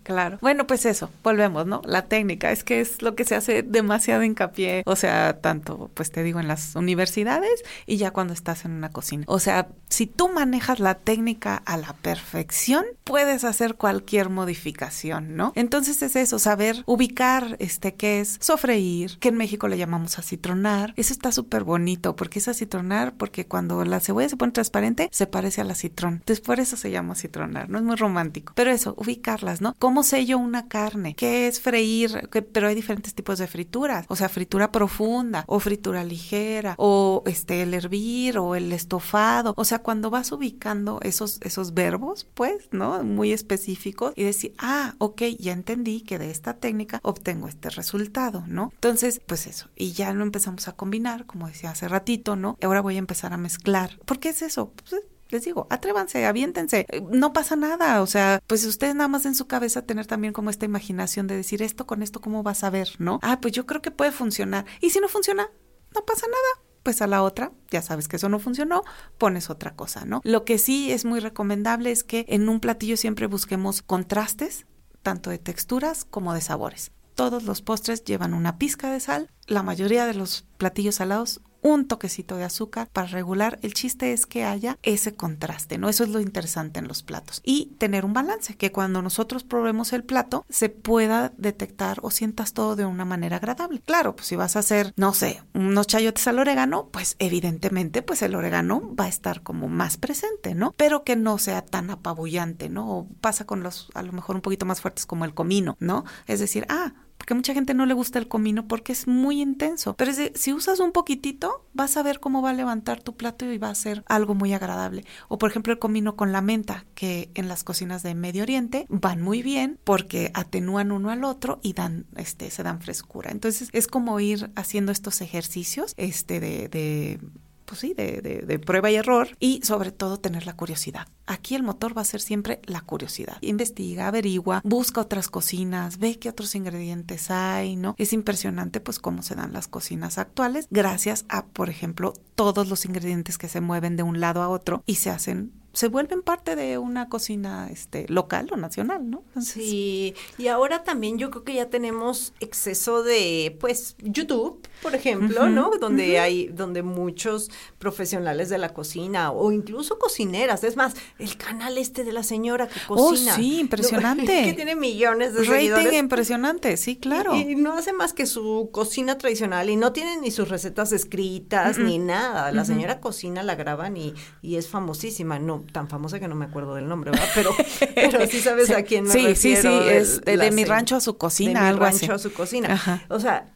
Claro. 0.09 0.39
Bueno, 0.41 0.65
pues 0.65 0.87
eso, 0.87 1.11
volvemos, 1.23 1.67
¿no? 1.67 1.83
La 1.85 2.07
técnica, 2.07 2.51
es 2.51 2.63
que 2.63 2.81
es 2.81 3.03
lo 3.03 3.13
que 3.13 3.25
se 3.25 3.35
hace 3.35 3.61
demasiado 3.61 4.23
hincapié, 4.23 4.81
o 4.87 4.95
sea, 4.95 5.39
tanto, 5.39 5.91
pues 5.93 6.11
te 6.11 6.23
digo, 6.23 6.39
en 6.39 6.47
las 6.47 6.75
universidades 6.75 7.63
y 7.85 7.97
ya 7.97 8.09
cuando 8.09 8.33
estás 8.33 8.65
en 8.65 8.71
una 8.71 8.89
cocina. 8.89 9.23
O 9.27 9.37
sea, 9.37 9.67
si 9.87 10.07
tú 10.07 10.27
manejas 10.29 10.79
la 10.79 10.95
técnica 10.95 11.61
a 11.63 11.77
la 11.77 11.93
perfección, 11.93 12.85
puedes 13.03 13.43
hacer 13.43 13.75
cualquier 13.75 14.29
modificación, 14.29 15.35
¿no? 15.35 15.53
Entonces 15.55 16.01
es 16.01 16.15
eso, 16.15 16.39
saber 16.39 16.81
ubicar, 16.87 17.55
este, 17.59 17.93
qué 17.93 18.19
es 18.19 18.37
sofreír, 18.41 19.19
que 19.19 19.29
en 19.29 19.37
México 19.37 19.67
le 19.67 19.77
llamamos 19.77 20.17
acitronar. 20.17 20.95
Eso 20.97 21.13
está 21.13 21.31
súper 21.31 21.63
bonito, 21.63 22.15
porque 22.15 22.39
es 22.39 22.47
acitronar, 22.47 23.13
porque 23.13 23.45
cuando 23.45 23.85
la 23.85 23.99
cebolla 23.99 24.27
se 24.27 24.37
pone 24.37 24.53
transparente, 24.53 25.07
se 25.11 25.27
parece 25.27 25.61
al 25.61 25.69
acitrón. 25.69 26.15
Entonces, 26.15 26.41
por 26.41 26.59
eso 26.59 26.77
se 26.77 26.89
llama 26.89 27.13
acitronar, 27.13 27.69
¿no? 27.69 27.77
Es 27.77 27.83
muy 27.83 27.95
romántico. 27.95 28.53
Pero 28.55 28.71
eso, 28.71 28.95
ubicarlas, 28.97 29.61
¿no? 29.61 29.75
¿Cómo 29.77 29.98
sello 30.03 30.37
una 30.37 30.67
carne? 30.67 31.15
¿Qué 31.15 31.47
es 31.47 31.59
freír? 31.59 32.27
¿Qué- 32.31 32.41
Pero 32.41 32.67
hay 32.67 32.75
diferentes 32.75 33.13
tipos 33.13 33.39
de 33.39 33.47
frituras. 33.47 34.05
O 34.09 34.15
sea, 34.15 34.29
fritura 34.29 34.71
profunda 34.71 35.43
o 35.47 35.59
fritura 35.59 36.03
ligera 36.03 36.75
o 36.77 37.23
este 37.25 37.61
el 37.63 37.73
hervir 37.73 38.37
o 38.37 38.55
el 38.55 38.71
estofado. 38.71 39.53
O 39.57 39.65
sea, 39.65 39.79
cuando 39.79 40.09
vas 40.09 40.31
ubicando 40.31 40.99
esos, 41.01 41.39
esos 41.41 41.73
verbos, 41.73 42.27
pues, 42.33 42.69
¿no? 42.71 43.03
Muy 43.03 43.31
específicos 43.31 44.13
y 44.15 44.23
decir, 44.23 44.53
ah, 44.57 44.95
ok, 44.99 45.21
ya 45.39 45.53
entendí 45.53 46.01
que 46.01 46.17
de 46.19 46.31
esta 46.31 46.53
técnica 46.55 46.99
obtengo 47.03 47.47
este 47.47 47.69
resultado, 47.69 48.43
¿no? 48.47 48.71
Entonces, 48.75 49.21
pues 49.25 49.47
eso. 49.47 49.67
Y 49.75 49.91
ya 49.93 50.13
lo 50.13 50.23
empezamos 50.23 50.67
a 50.67 50.73
combinar, 50.73 51.25
como 51.25 51.47
decía 51.47 51.71
hace 51.71 51.87
ratito, 51.87 52.35
¿no? 52.35 52.57
Ahora 52.61 52.81
voy 52.81 52.95
a 52.95 52.99
empezar 52.99 53.33
a 53.33 53.37
mezclar. 53.37 53.99
¿Por 54.05 54.19
qué 54.19 54.29
es 54.29 54.41
eso? 54.41 54.71
Pues, 54.71 55.01
les 55.29 55.43
digo, 55.43 55.67
atrévanse, 55.69 56.25
aviéntense, 56.25 56.85
Eh, 56.89 57.01
no 57.11 57.33
pasa 57.33 57.55
nada, 57.55 58.01
o 58.01 58.07
sea, 58.07 58.41
pues 58.47 58.65
ustedes 58.65 58.95
nada 58.95 59.07
más 59.07 59.25
en 59.25 59.35
su 59.35 59.47
cabeza 59.47 59.83
tener 59.83 60.05
también 60.05 60.33
como 60.33 60.49
esta 60.49 60.65
imaginación 60.65 61.27
de 61.27 61.35
decir 61.35 61.61
esto 61.61 61.85
con 61.85 62.01
esto, 62.03 62.21
¿cómo 62.21 62.43
vas 62.43 62.63
a 62.63 62.69
ver? 62.69 62.89
¿No? 62.99 63.19
Ah, 63.21 63.39
pues 63.41 63.53
yo 63.53 63.65
creo 63.65 63.81
que 63.81 63.91
puede 63.91 64.11
funcionar. 64.11 64.65
Y 64.81 64.89
si 64.89 64.99
no 64.99 65.07
funciona, 65.07 65.49
no 65.93 66.05
pasa 66.05 66.27
nada. 66.27 66.65
Pues 66.83 67.01
a 67.01 67.07
la 67.07 67.23
otra, 67.23 67.51
ya 67.69 67.81
sabes 67.81 68.07
que 68.07 68.15
eso 68.15 68.29
no 68.29 68.39
funcionó, 68.39 68.83
pones 69.17 69.49
otra 69.49 69.75
cosa, 69.75 70.05
¿no? 70.05 70.21
Lo 70.23 70.45
que 70.45 70.57
sí 70.57 70.91
es 70.91 71.03
muy 71.03 71.19
recomendable 71.19 71.91
es 71.91 72.03
que 72.03 72.25
en 72.29 72.47
un 72.47 72.61
platillo 72.61 72.95
siempre 72.95 73.27
busquemos 73.27 73.81
contrastes, 73.81 74.65
tanto 75.03 75.29
de 75.29 75.39
texturas 75.39 76.05
como 76.05 76.33
de 76.33 76.41
sabores. 76.41 76.91
Todos 77.15 77.43
los 77.43 77.61
postres 77.61 78.05
llevan 78.05 78.33
una 78.33 78.57
pizca 78.57 78.91
de 78.91 79.01
sal, 79.01 79.29
la 79.45 79.61
mayoría 79.61 80.05
de 80.05 80.13
los 80.13 80.45
platillos 80.57 80.95
salados 80.95 81.41
un 81.61 81.87
toquecito 81.87 82.35
de 82.37 82.43
azúcar 82.43 82.89
para 82.91 83.07
regular. 83.07 83.59
El 83.61 83.73
chiste 83.73 84.13
es 84.13 84.25
que 84.25 84.43
haya 84.43 84.77
ese 84.83 85.15
contraste, 85.15 85.77
¿no? 85.77 85.89
Eso 85.89 86.03
es 86.03 86.09
lo 86.09 86.19
interesante 86.19 86.79
en 86.79 86.87
los 86.87 87.03
platos. 87.03 87.41
Y 87.43 87.75
tener 87.77 88.05
un 88.05 88.13
balance, 88.13 88.55
que 88.55 88.71
cuando 88.71 89.01
nosotros 89.01 89.43
probemos 89.43 89.93
el 89.93 90.03
plato 90.03 90.45
se 90.49 90.69
pueda 90.69 91.33
detectar 91.37 91.99
o 92.01 92.11
sientas 92.11 92.53
todo 92.53 92.75
de 92.75 92.85
una 92.85 93.05
manera 93.05 93.37
agradable. 93.37 93.81
Claro, 93.85 94.15
pues 94.15 94.27
si 94.27 94.35
vas 94.35 94.55
a 94.55 94.59
hacer, 94.59 94.93
no 94.95 95.13
sé, 95.13 95.43
unos 95.53 95.87
chayotes 95.87 96.27
al 96.27 96.39
orégano, 96.39 96.89
pues 96.91 97.15
evidentemente 97.19 98.01
pues 98.01 98.21
el 98.21 98.35
orégano 98.35 98.95
va 98.95 99.05
a 99.05 99.09
estar 99.09 99.41
como 99.41 99.67
más 99.67 99.97
presente, 99.97 100.55
¿no? 100.55 100.73
Pero 100.77 101.03
que 101.03 101.15
no 101.15 101.37
sea 101.37 101.63
tan 101.63 101.89
apabullante, 101.89 102.69
¿no? 102.69 102.89
O 102.89 103.07
pasa 103.21 103.45
con 103.45 103.63
los 103.63 103.89
a 103.93 104.03
lo 104.03 104.11
mejor 104.11 104.35
un 104.35 104.41
poquito 104.41 104.65
más 104.65 104.81
fuertes 104.81 105.05
como 105.05 105.25
el 105.25 105.33
comino, 105.33 105.75
¿no? 105.79 106.05
Es 106.27 106.39
decir, 106.39 106.65
ah, 106.69 106.93
porque 107.29 107.35
mucha 107.35 107.53
gente 107.53 107.75
no 107.75 107.85
le 107.85 107.93
gusta 107.93 108.17
el 108.17 108.27
comino 108.27 108.67
porque 108.67 108.91
es 108.91 109.07
muy 109.07 109.39
intenso. 109.39 109.95
Pero 109.95 110.09
es 110.09 110.17
de, 110.17 110.31
si 110.33 110.51
usas 110.51 110.79
un 110.79 110.91
poquitito, 110.91 111.63
vas 111.73 111.95
a 111.95 112.01
ver 112.01 112.19
cómo 112.19 112.41
va 112.41 112.49
a 112.49 112.53
levantar 112.53 113.03
tu 113.03 113.15
plato 113.15 113.45
y 113.45 113.59
va 113.59 113.69
a 113.69 113.75
ser 113.75 114.03
algo 114.07 114.33
muy 114.33 114.51
agradable. 114.53 115.05
O 115.27 115.37
por 115.37 115.51
ejemplo 115.51 115.71
el 115.71 115.77
comino 115.77 116.15
con 116.15 116.31
la 116.31 116.41
menta, 116.41 116.87
que 116.95 117.29
en 117.35 117.47
las 117.47 117.63
cocinas 117.63 118.01
de 118.01 118.15
Medio 118.15 118.41
Oriente 118.41 118.87
van 118.89 119.21
muy 119.21 119.43
bien 119.43 119.77
porque 119.83 120.31
atenúan 120.33 120.91
uno 120.91 121.11
al 121.11 121.23
otro 121.23 121.59
y 121.61 121.73
dan, 121.73 122.07
este, 122.15 122.49
se 122.49 122.63
dan 122.63 122.81
frescura. 122.81 123.29
Entonces 123.29 123.69
es 123.73 123.85
como 123.85 124.19
ir 124.19 124.49
haciendo 124.55 124.91
estos 124.91 125.21
ejercicios, 125.21 125.93
este, 125.97 126.39
de 126.39 127.19
pues 127.69 127.81
sí, 127.81 127.93
de, 127.93 128.21
de, 128.21 128.41
de, 128.41 128.57
prueba 128.57 128.89
y 128.89 128.95
error 128.95 129.29
y 129.39 129.61
sobre 129.63 129.91
todo 129.91 130.19
tener 130.19 130.47
la 130.47 130.55
curiosidad. 130.55 131.07
Aquí 131.27 131.53
el 131.53 131.61
motor 131.61 131.95
va 131.95 132.01
a 132.01 132.05
ser 132.05 132.19
siempre 132.19 132.61
la 132.65 132.81
curiosidad. 132.81 133.37
Investiga, 133.41 134.07
averigua, 134.07 134.61
busca 134.63 135.01
otras 135.01 135.29
cocinas, 135.29 135.99
ve 135.99 136.17
qué 136.17 136.29
otros 136.29 136.55
ingredientes 136.55 137.29
hay, 137.29 137.75
¿no? 137.75 137.93
Es 137.99 138.11
impresionante 138.11 138.79
pues 138.79 138.97
cómo 138.97 139.21
se 139.21 139.35
dan 139.35 139.53
las 139.53 139.67
cocinas 139.67 140.17
actuales 140.17 140.67
gracias 140.71 141.25
a, 141.29 141.45
por 141.45 141.69
ejemplo, 141.69 142.13
todos 142.33 142.67
los 142.67 142.85
ingredientes 142.85 143.37
que 143.37 143.49
se 143.49 143.61
mueven 143.61 143.95
de 143.97 144.03
un 144.03 144.19
lado 144.19 144.41
a 144.41 144.49
otro 144.49 144.81
y 144.87 144.95
se 144.95 145.11
hacen 145.11 145.51
se 145.79 145.87
vuelven 145.87 146.21
parte 146.23 146.57
de 146.57 146.77
una 146.77 147.07
cocina 147.07 147.69
este 147.71 148.05
local 148.09 148.49
o 148.51 148.57
nacional, 148.57 149.09
¿no? 149.09 149.23
Entonces, 149.27 149.63
sí, 149.63 150.13
y 150.37 150.47
ahora 150.47 150.83
también 150.83 151.17
yo 151.17 151.31
creo 151.31 151.45
que 151.45 151.53
ya 151.53 151.69
tenemos 151.69 152.33
exceso 152.41 153.01
de 153.01 153.55
pues 153.61 153.95
YouTube, 153.99 154.59
por 154.81 154.93
ejemplo, 154.93 155.43
uh 155.43 155.45
-huh, 155.45 155.53
¿no? 155.53 155.71
Donde 155.79 156.03
uh 156.03 156.13
-huh. 156.15 156.21
hay 156.21 156.47
donde 156.47 156.83
muchos 156.83 157.49
profesionales 157.77 158.49
de 158.49 158.57
la 158.57 158.73
cocina 158.73 159.31
o 159.31 159.53
incluso 159.53 159.97
cocineras, 159.97 160.65
es 160.65 160.75
más, 160.75 160.95
el 161.17 161.37
canal 161.37 161.77
este 161.77 162.03
de 162.03 162.11
la 162.11 162.23
señora 162.23 162.67
que 162.67 162.81
cocina. 162.85 163.31
Oh, 163.31 163.35
sí, 163.37 163.59
impresionante. 163.61 164.41
¿no? 164.41 164.47
que 164.49 164.53
tiene 164.53 164.75
millones 164.75 165.33
de 165.33 165.39
Rating 165.45 165.53
seguidores. 165.53 165.93
impresionante, 165.93 166.75
sí, 166.75 166.97
claro. 166.97 167.33
Y, 167.37 167.53
y, 167.53 167.55
no 167.55 167.77
hace 167.77 167.93
más 167.93 168.11
que 168.11 168.25
su 168.25 168.67
cocina 168.73 169.17
tradicional 169.17 169.69
y 169.69 169.77
no 169.77 169.93
tiene 169.93 170.17
ni 170.17 170.31
sus 170.31 170.49
recetas 170.49 170.91
escritas 170.91 171.77
uh 171.77 171.81
-huh. 171.81 171.85
ni 171.85 171.99
nada. 171.99 172.51
La 172.51 172.65
señora 172.65 172.99
cocina, 172.99 173.43
la 173.43 173.55
graban 173.55 173.95
y, 173.95 174.13
y 174.41 174.57
es 174.57 174.67
famosísima, 174.67 175.39
no 175.39 175.68
tan 175.71 175.87
famosa 175.89 176.19
que 176.19 176.27
no 176.27 176.35
me 176.35 176.45
acuerdo 176.45 176.75
del 176.75 176.87
nombre, 176.87 177.11
¿verdad? 177.11 177.27
Pero, 177.35 177.51
pero 177.95 178.25
sí 178.27 178.39
sabes 178.39 178.67
sí, 178.67 178.73
a 178.73 178.83
quién 178.83 179.05
me 179.05 179.11
sí, 179.11 179.25
refiero. 179.27 179.61
Sí, 179.61 179.67
sí, 179.83 179.89
es 179.95 180.21
de, 180.21 180.37
de 180.37 180.51
mi 180.51 180.65
rancho 180.65 180.95
a 180.95 181.01
su 181.01 181.17
cocina, 181.17 181.63
de 181.63 181.67
algo 181.69 181.85
mi 181.85 181.91
rancho 181.91 182.05
así. 182.05 182.11
a 182.11 182.17
su 182.17 182.33
cocina. 182.33 182.73
Ajá. 182.73 183.03
O 183.09 183.19
sea, 183.19 183.53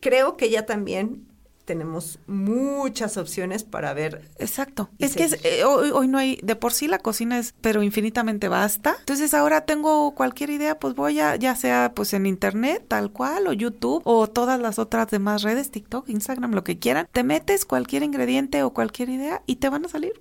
creo 0.00 0.36
que 0.36 0.50
ya 0.50 0.66
también 0.66 1.28
tenemos 1.64 2.18
muchas 2.26 3.16
opciones 3.16 3.62
para 3.62 3.94
ver. 3.94 4.28
Exacto. 4.38 4.90
Es 4.98 5.14
que 5.14 5.22
es- 5.24 5.38
eh, 5.44 5.62
hoy, 5.64 5.90
hoy 5.92 6.08
no 6.08 6.18
hay, 6.18 6.40
de 6.42 6.56
por 6.56 6.72
sí 6.72 6.88
la 6.88 6.98
cocina 6.98 7.38
es, 7.38 7.54
pero 7.60 7.84
infinitamente 7.84 8.48
basta. 8.48 8.96
Entonces 8.98 9.32
ahora 9.32 9.60
tengo 9.64 10.12
cualquier 10.16 10.50
idea, 10.50 10.80
pues 10.80 10.96
voy 10.96 11.20
a, 11.20 11.36
ya 11.36 11.54
sea 11.54 11.92
pues 11.94 12.14
en 12.14 12.26
internet, 12.26 12.84
tal 12.88 13.12
cual, 13.12 13.46
o 13.46 13.52
YouTube, 13.52 14.02
o 14.04 14.26
todas 14.28 14.58
las 14.60 14.80
otras 14.80 15.08
demás 15.08 15.42
redes, 15.42 15.70
TikTok, 15.70 16.08
Instagram, 16.08 16.52
lo 16.52 16.64
que 16.64 16.80
quieran. 16.80 17.06
Te 17.12 17.22
metes 17.22 17.64
cualquier 17.64 18.02
ingrediente 18.02 18.64
o 18.64 18.70
cualquier 18.74 19.08
idea 19.10 19.42
y 19.46 19.56
te 19.56 19.68
van 19.68 19.84
a 19.84 19.88
salir. 19.88 20.20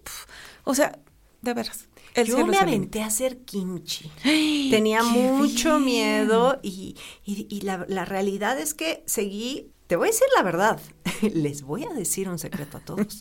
o 0.64 0.76
sea, 0.76 1.00
de 1.42 1.54
veras. 1.54 1.88
El 2.14 2.28
Yo 2.28 2.46
me 2.46 2.58
aventé 2.58 3.02
a 3.02 3.08
hacer 3.08 3.40
kimchi. 3.46 4.12
Tenía 4.70 5.00
¡Qué 5.00 5.06
mucho 5.32 5.80
bien! 5.80 5.86
miedo 5.86 6.60
y, 6.62 6.96
y- 7.26 7.48
y 7.50 7.62
la, 7.62 7.86
la 7.88 8.06
realidad 8.06 8.60
es 8.60 8.74
que 8.74 9.04
seguí, 9.08 9.71
te 9.92 9.98
voy 9.98 10.08
a 10.08 10.12
decir 10.12 10.28
la 10.38 10.42
verdad, 10.42 10.80
les 11.34 11.64
voy 11.64 11.84
a 11.84 11.90
decir 11.90 12.30
un 12.30 12.40
secreto 12.40 12.78
a 12.78 12.80
todos. 12.80 13.20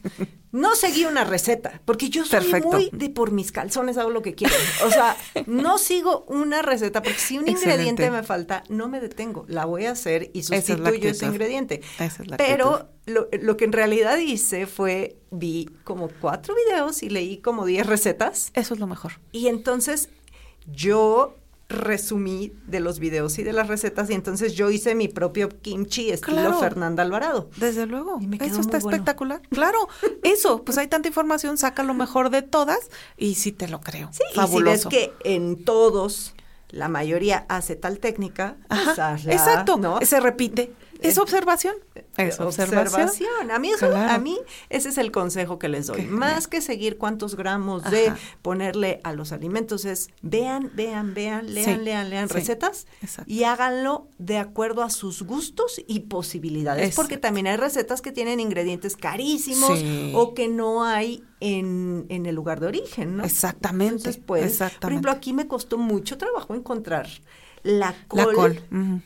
No 0.52 0.76
seguí 0.76 1.04
una 1.04 1.24
receta, 1.24 1.82
porque 1.84 2.10
yo 2.10 2.24
soy 2.24 2.42
Perfecto. 2.42 2.68
muy 2.68 2.90
de 2.92 3.10
por 3.10 3.32
mis 3.32 3.50
calzones 3.50 3.98
hago 3.98 4.10
lo 4.10 4.22
que 4.22 4.36
quiero. 4.36 4.54
O 4.86 4.90
sea, 4.92 5.16
no 5.46 5.78
sigo 5.78 6.24
una 6.28 6.62
receta, 6.62 7.02
porque 7.02 7.18
si 7.18 7.38
un 7.38 7.48
Excelente. 7.48 7.72
ingrediente 7.72 8.10
me 8.12 8.22
falta, 8.22 8.62
no 8.68 8.88
me 8.88 9.00
detengo, 9.00 9.46
la 9.48 9.64
voy 9.64 9.86
a 9.86 9.90
hacer 9.90 10.30
y 10.32 10.38
es 10.38 10.46
sustituyo 10.46 11.10
ese 11.10 11.26
ingrediente. 11.26 11.80
Esa 11.98 12.22
es 12.22 12.28
la 12.28 12.36
Pero 12.36 12.88
lo 13.06 13.56
que 13.56 13.64
en 13.64 13.72
realidad 13.72 14.16
hice 14.18 14.68
fue, 14.68 15.16
vi 15.32 15.68
como 15.82 16.08
cuatro 16.20 16.54
videos 16.54 17.02
y 17.02 17.10
leí 17.10 17.38
como 17.38 17.66
diez 17.66 17.84
recetas. 17.84 18.52
Eso 18.54 18.74
es 18.74 18.78
lo 18.78 18.86
mejor. 18.86 19.14
Y 19.32 19.48
entonces 19.48 20.08
yo 20.72 21.34
resumí 21.70 22.52
de 22.66 22.80
los 22.80 22.98
videos 22.98 23.38
y 23.38 23.42
de 23.44 23.52
las 23.52 23.68
recetas 23.68 24.10
y 24.10 24.14
entonces 24.14 24.54
yo 24.54 24.70
hice 24.70 24.94
mi 24.94 25.08
propio 25.08 25.48
kimchi 25.48 26.10
estilo 26.10 26.36
Claro. 26.36 26.58
Fernanda 26.58 27.02
Alvarado. 27.02 27.48
Desde 27.56 27.86
luego. 27.86 28.18
Y 28.20 28.26
me 28.26 28.38
quedó 28.38 28.48
Eso 28.48 28.60
está 28.60 28.78
bueno. 28.80 28.96
espectacular. 28.96 29.40
Claro, 29.50 29.88
eso. 30.22 30.64
Pues 30.64 30.76
hay 30.78 30.88
tanta 30.88 31.08
información, 31.08 31.56
saca 31.56 31.82
lo 31.82 31.94
mejor 31.94 32.30
de 32.30 32.42
todas 32.42 32.78
y 33.16 33.36
sí 33.36 33.52
te 33.52 33.68
lo 33.68 33.80
creo. 33.80 34.10
Sí, 34.12 34.22
Fabuloso. 34.34 34.88
y 34.88 34.90
si 34.90 34.96
ves 34.96 35.12
que 35.22 35.32
en 35.34 35.64
todos 35.64 36.34
la 36.70 36.88
mayoría 36.88 37.46
hace 37.48 37.76
tal 37.76 37.98
técnica, 37.98 38.56
Ajá, 38.68 39.16
exacto. 39.26 39.76
¿no? 39.76 39.98
Se 40.02 40.20
repite. 40.20 40.72
Es 41.00 41.16
Eh, 41.16 41.20
observación. 41.20 41.74
Es 42.16 42.38
observación. 42.40 42.82
observación. 43.02 43.50
A 43.50 43.58
mí 43.58 43.70
eso, 43.70 43.88
Claro. 43.88 44.12
a 44.12 44.18
mí 44.18 44.38
ese 44.68 44.88
es 44.90 44.98
el 44.98 45.10
consejo 45.12 45.58
que 45.58 45.68
les 45.68 45.86
doy. 45.86 46.02
Qué 46.02 46.06
Más 46.08 46.46
que 46.48 46.60
seguir 46.60 46.98
cuántos 46.98 47.36
gramos 47.36 47.82
de 47.90 48.12
ponerle 48.42 49.00
a 49.04 49.12
los 49.12 49.32
alimentos 49.32 49.84
es 49.84 50.08
vean, 50.22 50.70
vean, 50.74 51.14
vean, 51.14 51.52
lean, 51.54 51.78
Sí, 51.78 51.84
lean, 51.84 52.10
lean 52.10 52.28
sí, 52.28 52.34
recetas 52.34 52.86
exacto. 53.02 53.30
y 53.32 53.44
háganlo 53.44 54.08
de 54.18 54.38
acuerdo 54.38 54.82
a 54.82 54.90
sus 54.90 55.22
gustos 55.22 55.80
y 55.86 56.00
posibilidades, 56.00 56.84
Exacto. 56.84 57.02
porque 57.02 57.16
también 57.16 57.46
hay 57.46 57.56
recetas 57.56 58.00
que 58.02 58.12
tienen 58.12 58.40
ingredientes 58.40 58.96
carísimos 58.96 59.78
Sí. 59.78 60.12
o 60.14 60.34
que 60.34 60.48
no 60.48 60.84
hay 60.84 61.24
en, 61.40 62.04
en 62.10 62.26
el 62.26 62.34
lugar 62.34 62.60
de 62.60 62.66
origen, 62.66 63.16
¿no? 63.16 63.24
Exactamente. 63.24 63.94
Entonces, 63.96 64.16
pues, 64.18 64.42
por 64.42 64.48
exactamente. 64.48 64.86
ejemplo, 64.88 65.10
aquí 65.12 65.32
me 65.32 65.46
costó 65.46 65.78
mucho 65.78 66.18
trabajo 66.18 66.54
encontrar 66.54 67.08
la 67.62 67.94
La 68.12 68.24
col, 68.24 68.62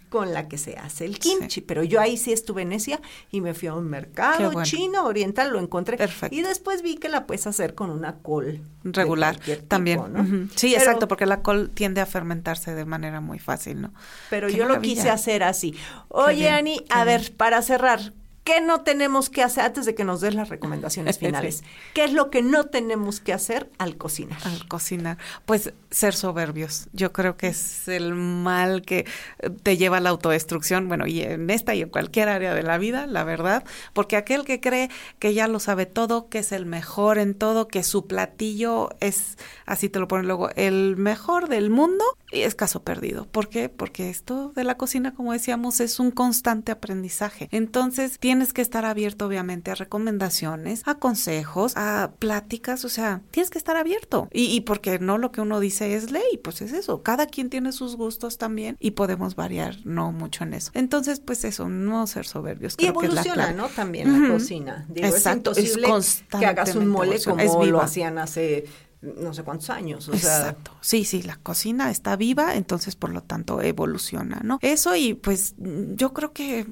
con 0.08 0.32
la 0.32 0.46
que 0.48 0.58
se 0.58 0.76
hace 0.76 1.04
el 1.04 1.18
kimchi, 1.18 1.60
pero 1.60 1.82
yo 1.82 2.00
ahí 2.00 2.16
sí 2.16 2.32
estuve 2.32 2.64
necia 2.64 3.00
y 3.30 3.40
me 3.40 3.52
fui 3.54 3.68
a 3.68 3.74
un 3.74 3.88
mercado 3.88 4.52
bueno. 4.52 4.62
chino, 4.64 5.04
oriental, 5.06 5.50
lo 5.50 5.58
encontré. 5.58 5.96
Perfecto. 5.96 6.34
Y 6.36 6.42
después 6.42 6.82
vi 6.82 6.96
que 6.96 7.08
la 7.08 7.26
puedes 7.26 7.46
hacer 7.46 7.74
con 7.74 7.90
una 7.90 8.16
col. 8.16 8.60
regular 8.84 9.36
tipo, 9.38 9.62
también. 9.64 10.00
¿no? 10.12 10.24
Sí, 10.54 10.68
Pero- 10.70 10.78
exacto, 10.82 11.08
porque 11.08 11.26
la 11.26 11.42
col 11.42 11.70
tiende 11.70 12.00
a 12.00 12.06
fermentarse 12.06 12.74
de 12.74 12.84
manera 12.84 13.20
muy 13.20 13.38
fácil, 13.38 13.80
¿no? 13.80 13.92
Pero 14.30 14.48
Qué 14.48 14.56
yo 14.56 14.66
lo 14.66 14.80
quise 14.80 15.10
hacer 15.10 15.42
así. 15.42 15.74
Oye, 16.08 16.48
Ani, 16.50 16.80
a 16.90 17.04
ver, 17.04 17.32
para 17.36 17.60
cerrar, 17.62 18.12
¿qué 18.44 18.60
no 18.60 18.82
tenemos 18.82 19.30
que 19.30 19.42
hacer 19.42 19.64
antes 19.64 19.86
de 19.86 19.94
que 19.94 20.04
nos 20.04 20.20
des 20.20 20.34
las 20.34 20.48
recomendaciones 20.48 21.16
Sí. 21.18 21.26
finales? 21.26 21.64
¿Qué 21.94 22.04
es 22.04 22.12
lo 22.12 22.30
que 22.30 22.42
no 22.42 22.64
tenemos 22.66 23.20
que 23.20 23.32
hacer 23.32 23.70
al 23.78 23.96
cocinar? 23.96 24.38
Al 24.44 24.68
cocinar, 24.68 25.18
pues 25.46 25.72
ser 25.90 26.14
soberbios. 26.14 26.88
Yo 26.92 27.12
creo 27.12 27.36
que 27.36 27.48
es 27.48 27.88
el 27.88 28.14
mal 28.14 28.82
que 28.82 29.06
eh, 29.40 29.50
te 29.62 29.76
lleva 29.76 29.96
a 29.96 30.00
la 30.00 30.10
autodestrucción, 30.10 30.88
bueno, 30.88 31.06
y 31.06 31.22
en 31.22 31.48
esta 31.50 31.74
y 31.74 31.82
en 31.82 31.88
cualquier 31.88 32.28
área 32.28 32.54
de 32.54 32.62
la 32.62 32.78
vida, 32.78 33.06
la 33.06 33.24
verdad, 33.24 33.64
porque 33.92 34.16
aquel 34.16 34.44
que 34.44 34.60
cree 34.60 34.90
que 35.18 35.34
ya 35.34 35.48
lo 35.48 35.58
sabe 35.60 35.86
todo, 35.86 36.28
que 36.28 36.38
es 36.40 36.52
el 36.52 36.66
mejor 36.66 37.18
en 37.18 37.34
todo, 37.34 37.68
que 37.68 37.82
su 37.82 38.06
platillo 38.06 38.90
es, 39.00 39.38
así 39.66 39.88
te 39.88 39.98
lo 39.98 40.08
ponen 40.08 40.26
luego, 40.26 40.50
el 40.56 40.96
mejor 40.96 41.48
del 41.48 41.70
mundo, 41.70 42.04
y 42.30 42.40
es 42.40 42.54
caso 42.54 42.82
perdido. 42.82 43.26
¿Por 43.26 43.48
qué? 43.48 43.68
Porque 43.68 44.10
esto 44.10 44.52
de 44.54 44.64
la 44.64 44.76
cocina, 44.76 45.14
como 45.14 45.32
decíamos, 45.32 45.80
es 45.80 46.00
un 46.00 46.10
constante 46.10 46.72
aprendizaje. 46.72 47.48
Entonces, 47.52 48.18
tienes 48.34 48.52
que 48.52 48.62
estar 48.62 48.84
abierto, 48.84 49.26
obviamente, 49.26 49.70
a 49.70 49.76
recomendaciones, 49.76 50.82
a 50.86 50.96
consejos, 50.96 51.74
a 51.76 52.14
pláticas, 52.18 52.84
o 52.84 52.88
sea, 52.88 53.22
tienes 53.30 53.48
que 53.48 53.58
estar 53.58 53.76
abierto. 53.76 54.28
Y, 54.32 54.46
y 54.46 54.62
porque 54.62 54.98
no 54.98 55.18
lo 55.18 55.30
que 55.30 55.40
uno 55.40 55.60
dice 55.60 55.94
es 55.94 56.10
ley, 56.10 56.40
pues 56.42 56.60
es 56.60 56.72
eso. 56.72 57.04
Cada 57.04 57.26
quien 57.26 57.48
tiene 57.48 57.70
sus 57.70 57.94
gustos 57.94 58.36
también 58.36 58.76
y 58.80 58.90
podemos 58.90 59.36
variar 59.36 59.76
no 59.84 60.10
mucho 60.10 60.42
en 60.42 60.54
eso. 60.54 60.72
Entonces, 60.74 61.20
pues 61.20 61.44
eso, 61.44 61.68
no 61.68 62.08
ser 62.08 62.26
soberbios. 62.26 62.74
Y 62.74 62.88
creo 62.88 62.94
que 62.94 63.06
es 63.06 63.14
la 63.14 63.20
evoluciona, 63.20 63.44
clave. 63.44 63.56
¿no? 63.56 63.68
También 63.68 64.22
la 64.22 64.32
cocina. 64.32 64.84
Digo, 64.88 65.06
Exacto, 65.06 65.52
es 65.52 65.58
es 65.58 65.76
imposible 65.76 66.26
que 66.40 66.46
hagas 66.46 66.74
un 66.74 66.88
mole 66.88 67.22
como 67.22 67.38
es 67.38 67.68
lo 67.70 67.80
hacían 67.80 68.18
hace 68.18 68.64
no 69.00 69.32
sé 69.32 69.44
cuántos 69.44 69.70
años. 69.70 70.08
O 70.08 70.16
sea, 70.16 70.38
Exacto. 70.38 70.72
Sí, 70.80 71.04
sí, 71.04 71.22
la 71.22 71.36
cocina 71.36 71.90
está 71.92 72.16
viva, 72.16 72.56
entonces 72.56 72.96
por 72.96 73.10
lo 73.10 73.22
tanto 73.22 73.62
evoluciona, 73.62 74.40
¿no? 74.42 74.58
Eso 74.60 74.96
y 74.96 75.14
pues 75.14 75.54
yo 75.58 76.12
creo 76.12 76.32
que 76.32 76.66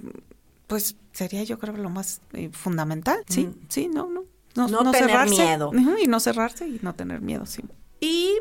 pues 0.73 0.97
sería 1.13 1.43
yo 1.45 1.59
creo 1.59 1.77
lo 1.77 1.91
más 1.91 2.23
eh, 2.33 2.49
fundamental, 2.51 3.19
sí, 3.29 3.45
Mm. 3.45 3.55
sí, 3.69 3.89
no, 3.89 4.09
no. 4.09 4.25
No, 4.55 4.69
No 4.69 4.83
no 4.85 4.91
tener 4.91 5.11
cerrarse. 5.11 5.35
miedo. 5.35 5.71
Y 6.03 6.07
no 6.07 6.19
cerrarse 6.19 6.67
y 6.67 6.79
no 6.81 6.95
tener 6.95 7.21
miedo, 7.21 7.45
sí. 7.45 7.63
Y 8.01 8.33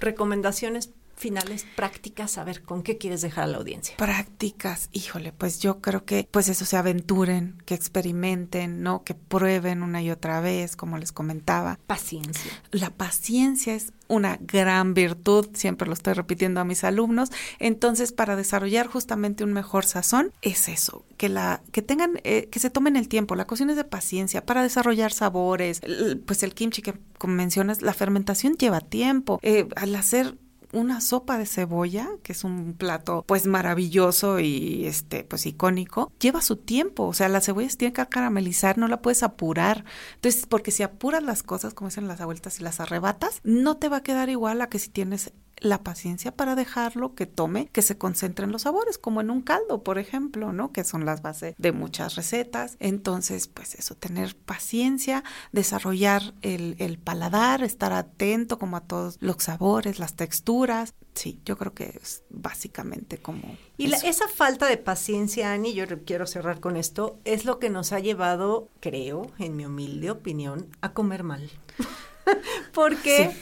recomendaciones 0.00 0.88
finales 1.16 1.64
prácticas, 1.76 2.38
a 2.38 2.44
ver, 2.44 2.62
¿con 2.62 2.82
qué 2.82 2.98
quieres 2.98 3.22
dejar 3.22 3.44
a 3.44 3.46
la 3.46 3.58
audiencia? 3.58 3.96
Prácticas, 3.96 4.88
híjole, 4.92 5.32
pues 5.32 5.60
yo 5.60 5.80
creo 5.80 6.04
que 6.04 6.28
pues 6.30 6.48
eso 6.48 6.64
se 6.64 6.76
aventuren, 6.76 7.56
que 7.66 7.74
experimenten, 7.74 8.82
¿no? 8.82 9.02
Que 9.04 9.14
prueben 9.14 9.82
una 9.82 10.02
y 10.02 10.10
otra 10.10 10.40
vez, 10.40 10.76
como 10.76 10.98
les 10.98 11.12
comentaba. 11.12 11.78
Paciencia. 11.86 12.50
La 12.70 12.90
paciencia 12.90 13.74
es 13.74 13.92
una 14.08 14.36
gran 14.40 14.92
virtud, 14.92 15.48
siempre 15.54 15.86
lo 15.88 15.94
estoy 15.94 16.12
repitiendo 16.12 16.60
a 16.60 16.64
mis 16.64 16.84
alumnos. 16.84 17.30
Entonces, 17.58 18.12
para 18.12 18.36
desarrollar 18.36 18.86
justamente 18.86 19.44
un 19.44 19.52
mejor 19.52 19.84
sazón, 19.86 20.32
es 20.42 20.68
eso, 20.68 21.04
que 21.16 21.28
la, 21.28 21.62
que 21.72 21.80
tengan, 21.82 22.20
eh, 22.24 22.48
que 22.50 22.58
se 22.60 22.70
tomen 22.70 22.96
el 22.96 23.08
tiempo. 23.08 23.34
La 23.34 23.46
cocina 23.46 23.72
es 23.72 23.76
de 23.76 23.84
paciencia 23.84 24.44
para 24.44 24.62
desarrollar 24.62 25.12
sabores. 25.12 25.80
El- 25.82 26.18
pues 26.18 26.42
el 26.42 26.54
kimchi 26.54 26.82
que 26.82 26.94
como 27.18 27.34
mencionas, 27.34 27.80
la 27.80 27.94
fermentación 27.94 28.54
lleva 28.56 28.80
tiempo. 28.80 29.38
Eh, 29.42 29.66
al 29.76 29.94
hacer 29.96 30.36
una 30.74 31.00
sopa 31.00 31.38
de 31.38 31.46
cebolla, 31.46 32.08
que 32.22 32.32
es 32.32 32.44
un 32.44 32.74
plato 32.74 33.24
pues 33.26 33.46
maravilloso 33.46 34.40
y 34.40 34.86
este 34.86 35.24
pues 35.24 35.46
icónico, 35.46 36.12
lleva 36.20 36.42
su 36.42 36.56
tiempo, 36.56 37.04
o 37.04 37.12
sea, 37.12 37.28
la 37.28 37.40
cebolla 37.40 37.68
se 37.70 37.76
tiene 37.76 37.92
que 37.92 38.06
caramelizar, 38.06 38.78
no 38.78 38.88
la 38.88 39.00
puedes 39.00 39.22
apurar. 39.22 39.84
Entonces, 40.16 40.46
porque 40.46 40.70
si 40.70 40.82
apuras 40.82 41.22
las 41.22 41.42
cosas, 41.42 41.74
como 41.74 41.88
dicen 41.88 42.08
las 42.08 42.20
abuelitas, 42.20 42.60
y 42.60 42.62
las 42.62 42.80
arrebatas, 42.80 43.40
no 43.44 43.76
te 43.76 43.88
va 43.88 43.98
a 43.98 44.02
quedar 44.02 44.28
igual 44.28 44.60
a 44.60 44.68
que 44.68 44.78
si 44.78 44.90
tienes 44.90 45.32
la 45.64 45.82
paciencia 45.82 46.30
para 46.36 46.54
dejarlo 46.54 47.14
que 47.14 47.26
tome, 47.26 47.68
que 47.72 47.82
se 47.82 47.96
concentre 47.98 48.44
en 48.44 48.52
los 48.52 48.62
sabores, 48.62 48.98
como 48.98 49.20
en 49.20 49.30
un 49.30 49.40
caldo, 49.42 49.82
por 49.82 49.98
ejemplo, 49.98 50.52
¿no? 50.52 50.72
Que 50.72 50.84
son 50.84 51.04
las 51.04 51.22
bases 51.22 51.54
de 51.58 51.72
muchas 51.72 52.14
recetas. 52.14 52.76
Entonces, 52.80 53.48
pues 53.48 53.74
eso, 53.74 53.94
tener 53.94 54.36
paciencia, 54.36 55.24
desarrollar 55.52 56.34
el, 56.42 56.76
el 56.78 56.98
paladar, 56.98 57.62
estar 57.62 57.92
atento 57.92 58.58
como 58.58 58.76
a 58.76 58.80
todos 58.82 59.16
los 59.20 59.36
sabores, 59.42 59.98
las 59.98 60.14
texturas. 60.14 60.94
Sí, 61.14 61.40
yo 61.44 61.56
creo 61.56 61.72
que 61.74 61.98
es 62.02 62.22
básicamente 62.30 63.18
como... 63.18 63.56
Y 63.76 63.86
la- 63.86 63.96
esa 63.98 64.28
falta 64.28 64.66
de 64.66 64.76
paciencia, 64.76 65.52
Ani, 65.52 65.72
yo 65.74 65.84
quiero 66.04 66.26
cerrar 66.26 66.60
con 66.60 66.76
esto, 66.76 67.18
es 67.24 67.44
lo 67.44 67.58
que 67.58 67.70
nos 67.70 67.92
ha 67.92 68.00
llevado, 68.00 68.68
creo, 68.80 69.30
en 69.38 69.56
mi 69.56 69.64
humilde 69.64 70.10
opinión, 70.10 70.66
a 70.80 70.92
comer 70.92 71.22
mal. 71.22 71.50
Porque 72.72 73.30
Sí. 73.32 73.38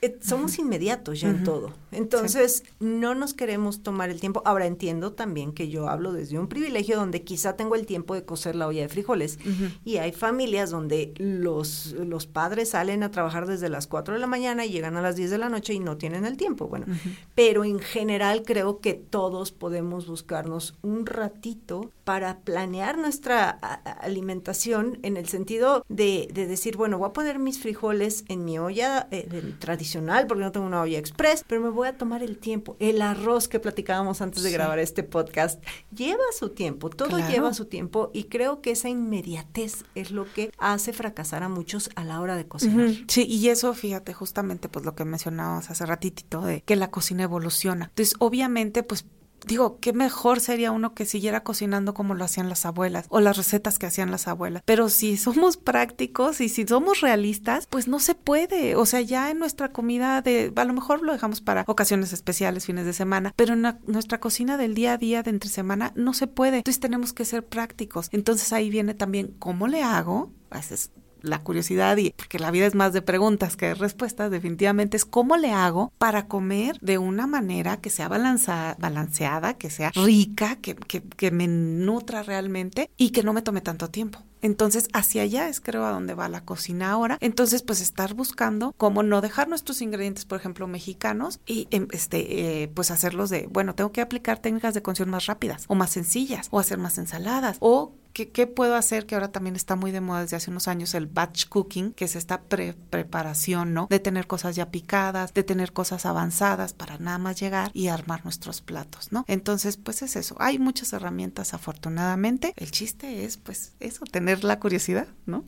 Eh, 0.00 0.16
somos 0.20 0.58
inmediatos 0.58 1.20
ya 1.20 1.28
en 1.28 1.42
todo. 1.42 1.72
Entonces, 1.90 2.62
no 2.78 3.14
nos 3.14 3.34
queremos 3.34 3.82
tomar 3.82 4.10
el 4.10 4.20
tiempo. 4.20 4.42
Ahora 4.44 4.66
entiendo 4.66 5.12
también 5.12 5.52
que 5.52 5.68
yo 5.68 5.88
hablo 5.88 6.12
desde 6.12 6.38
un 6.38 6.46
privilegio 6.46 6.96
donde 6.96 7.22
quizá 7.22 7.56
tengo 7.56 7.74
el 7.74 7.86
tiempo 7.86 8.14
de 8.14 8.24
cocer 8.24 8.54
la 8.54 8.68
olla 8.68 8.82
de 8.82 8.88
frijoles. 8.88 9.38
Ujú. 9.40 9.72
Y 9.84 9.96
hay 9.96 10.12
familias 10.12 10.70
donde 10.70 11.14
los, 11.16 11.96
los 11.98 12.26
padres 12.26 12.70
salen 12.70 13.02
a 13.02 13.10
trabajar 13.10 13.46
desde 13.46 13.68
las 13.68 13.86
4 13.86 14.14
de 14.14 14.20
la 14.20 14.26
mañana 14.26 14.66
y 14.66 14.70
llegan 14.70 14.96
a 14.96 15.02
las 15.02 15.16
10 15.16 15.30
de 15.30 15.38
la 15.38 15.48
noche 15.48 15.74
y 15.74 15.80
no 15.80 15.96
tienen 15.96 16.24
el 16.24 16.36
tiempo. 16.36 16.68
Bueno, 16.68 16.86
pero 17.34 17.64
en 17.64 17.80
general 17.80 18.42
creo 18.44 18.78
que 18.78 18.94
todos 18.94 19.50
podemos 19.50 20.06
buscarnos 20.06 20.76
un 20.82 21.06
ratito 21.06 21.90
para 22.04 22.38
planear 22.40 22.98
nuestra 22.98 23.50
alimentación 23.50 24.98
en 25.02 25.16
el 25.16 25.28
sentido 25.28 25.84
de, 25.88 26.28
de 26.32 26.46
decir, 26.46 26.76
bueno, 26.76 26.98
voy 26.98 27.08
a 27.08 27.12
poner 27.12 27.38
mis 27.38 27.58
frijoles 27.58 28.24
en 28.28 28.44
mi 28.44 28.58
olla 28.58 29.08
eh, 29.10 29.28
tradicional 29.58 29.87
tradicional 29.88 30.26
porque 30.26 30.44
no 30.44 30.52
tengo 30.52 30.66
una 30.66 30.80
olla 30.82 30.98
express, 30.98 31.44
pero 31.46 31.60
me 31.60 31.70
voy 31.70 31.88
a 31.88 31.96
tomar 31.96 32.22
el 32.22 32.38
tiempo. 32.38 32.76
El 32.78 33.02
arroz 33.02 33.48
que 33.48 33.60
platicábamos 33.60 34.20
antes 34.20 34.42
de 34.42 34.50
grabar 34.50 34.78
este 34.78 35.02
podcast 35.02 35.62
lleva 35.94 36.22
su 36.38 36.50
tiempo, 36.50 36.90
todo 36.90 37.18
lleva 37.28 37.54
su 37.54 37.64
tiempo 37.64 38.10
y 38.12 38.24
creo 38.24 38.60
que 38.60 38.72
esa 38.72 38.88
inmediatez 38.88 39.84
es 39.94 40.10
lo 40.10 40.30
que 40.32 40.52
hace 40.58 40.92
fracasar 40.92 41.42
a 41.42 41.48
muchos 41.48 41.90
a 41.94 42.04
la 42.04 42.20
hora 42.20 42.36
de 42.36 42.46
cocinar. 42.46 42.90
Sí, 43.08 43.24
y 43.26 43.48
eso, 43.48 43.72
fíjate, 43.74 44.12
justamente 44.12 44.68
pues 44.68 44.84
lo 44.84 44.94
que 44.94 45.04
mencionabas 45.04 45.70
hace 45.70 45.86
ratitito 45.86 46.42
de 46.42 46.62
que 46.62 46.76
la 46.76 46.90
cocina 46.90 47.22
evoluciona. 47.22 47.86
Entonces, 47.86 48.14
obviamente, 48.18 48.82
pues 48.82 49.06
digo, 49.46 49.78
qué 49.80 49.92
mejor 49.92 50.40
sería 50.40 50.72
uno 50.72 50.94
que 50.94 51.04
siguiera 51.04 51.42
cocinando 51.42 51.94
como 51.94 52.14
lo 52.14 52.24
hacían 52.24 52.48
las 52.48 52.66
abuelas 52.66 53.06
o 53.08 53.20
las 53.20 53.36
recetas 53.36 53.78
que 53.78 53.86
hacían 53.86 54.10
las 54.10 54.28
abuelas. 54.28 54.62
Pero 54.64 54.88
si 54.88 55.16
somos 55.16 55.56
prácticos 55.56 56.40
y 56.40 56.48
si 56.48 56.66
somos 56.66 57.00
realistas, 57.00 57.66
pues 57.68 57.88
no 57.88 58.00
se 58.00 58.14
puede. 58.14 58.76
O 58.76 58.86
sea, 58.86 59.00
ya 59.00 59.30
en 59.30 59.38
nuestra 59.38 59.70
comida 59.70 60.22
de, 60.22 60.52
a 60.54 60.64
lo 60.64 60.72
mejor 60.72 61.02
lo 61.02 61.12
dejamos 61.12 61.40
para 61.40 61.64
ocasiones 61.66 62.12
especiales, 62.12 62.66
fines 62.66 62.86
de 62.86 62.92
semana, 62.92 63.32
pero 63.36 63.54
en 63.54 63.66
nuestra 63.86 64.20
cocina 64.20 64.56
del 64.56 64.74
día 64.74 64.94
a 64.94 64.98
día 64.98 65.22
de 65.22 65.30
entre 65.30 65.50
semana 65.50 65.92
no 65.94 66.14
se 66.14 66.26
puede. 66.26 66.58
Entonces 66.58 66.80
tenemos 66.80 67.12
que 67.12 67.24
ser 67.24 67.46
prácticos. 67.46 68.08
Entonces 68.12 68.52
ahí 68.52 68.70
viene 68.70 68.94
también 68.94 69.34
cómo 69.38 69.68
le 69.68 69.82
hago. 69.82 70.32
Pues 70.48 70.90
la 71.22 71.42
curiosidad 71.42 71.96
y 71.96 72.10
porque 72.10 72.38
la 72.38 72.50
vida 72.50 72.66
es 72.66 72.74
más 72.74 72.92
de 72.92 73.02
preguntas 73.02 73.56
que 73.56 73.66
de 73.66 73.74
respuestas, 73.74 74.30
definitivamente 74.30 74.96
es 74.96 75.04
cómo 75.04 75.36
le 75.36 75.52
hago 75.52 75.92
para 75.98 76.26
comer 76.26 76.78
de 76.80 76.98
una 76.98 77.26
manera 77.26 77.78
que 77.78 77.90
sea 77.90 78.08
balanceada, 78.08 79.54
que 79.54 79.70
sea 79.70 79.90
rica, 79.94 80.56
que, 80.56 80.74
que, 80.74 81.30
me 81.30 81.46
nutra 81.46 82.22
realmente 82.22 82.90
y 82.96 83.10
que 83.10 83.22
no 83.22 83.32
me 83.32 83.42
tome 83.42 83.60
tanto 83.60 83.88
tiempo. 83.88 84.20
Entonces, 84.40 84.88
hacia 84.92 85.22
allá 85.22 85.48
es 85.48 85.60
creo 85.60 85.84
a 85.84 85.90
donde 85.90 86.14
va 86.14 86.28
la 86.28 86.44
cocina 86.44 86.92
ahora. 86.92 87.18
Entonces, 87.20 87.62
pues 87.62 87.80
estar 87.80 88.14
buscando 88.14 88.72
cómo 88.76 89.02
no 89.02 89.20
dejar 89.20 89.48
nuestros 89.48 89.82
ingredientes, 89.82 90.24
por 90.24 90.38
ejemplo, 90.38 90.68
mexicanos 90.68 91.40
y 91.46 91.66
em, 91.70 91.88
este, 91.90 92.62
eh, 92.62 92.68
pues 92.68 92.90
hacerlos 92.90 93.30
de, 93.30 93.48
bueno, 93.50 93.74
tengo 93.74 93.90
que 93.90 94.00
aplicar 94.00 94.38
técnicas 94.38 94.74
de 94.74 94.82
cocción 94.82 95.10
más 95.10 95.26
rápidas 95.26 95.64
o 95.68 95.74
más 95.74 95.90
sencillas 95.90 96.48
o 96.50 96.60
hacer 96.60 96.78
más 96.78 96.98
ensaladas 96.98 97.56
o 97.60 97.92
¿Qué, 98.26 98.46
puedo 98.46 98.74
hacer? 98.74 99.06
Que 99.06 99.14
ahora 99.14 99.30
también 99.30 99.54
está 99.54 99.76
muy 99.76 99.90
de 99.90 100.00
moda 100.00 100.22
desde 100.22 100.36
hace 100.36 100.50
unos 100.50 100.66
años 100.66 100.94
el 100.94 101.06
batch 101.06 101.48
cooking, 101.48 101.92
que 101.92 102.06
es 102.06 102.16
esta 102.16 102.42
preparación, 102.42 103.74
¿no? 103.74 103.86
De 103.88 104.00
tener 104.00 104.26
cosas 104.26 104.56
ya 104.56 104.70
picadas, 104.70 105.32
de 105.34 105.44
tener 105.44 105.72
cosas 105.72 106.06
avanzadas 106.06 106.72
para 106.72 106.98
nada 106.98 107.18
más 107.18 107.38
llegar 107.40 107.70
y 107.74 107.88
armar 107.88 108.24
nuestros 108.24 108.60
platos, 108.60 109.12
¿no? 109.12 109.24
Entonces, 109.28 109.76
pues 109.76 110.02
es 110.02 110.16
eso. 110.16 110.36
Hay 110.40 110.58
muchas 110.58 110.92
herramientas, 110.92 111.54
afortunadamente. 111.54 112.52
El 112.56 112.70
chiste 112.70 113.24
es, 113.24 113.36
pues, 113.36 113.76
eso, 113.78 114.04
tener 114.04 114.42
la 114.44 114.58
curiosidad, 114.58 115.06
¿no? 115.26 115.44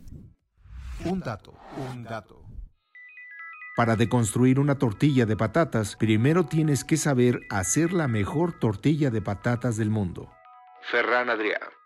Un 1.04 1.20
dato, 1.20 1.54
un 1.92 2.04
dato. 2.04 2.44
Para 3.76 3.96
deconstruir 3.96 4.60
una 4.60 4.76
tortilla 4.76 5.24
de 5.24 5.36
patatas, 5.36 5.96
primero 5.96 6.44
tienes 6.44 6.84
que 6.84 6.98
saber 6.98 7.40
hacer 7.48 7.92
la 7.92 8.08
mejor 8.08 8.58
tortilla 8.58 9.10
de 9.10 9.22
patatas 9.22 9.76
del 9.76 9.90
mundo. 9.90 10.30
Ferran 10.90 11.30
Adrià. 11.30 11.79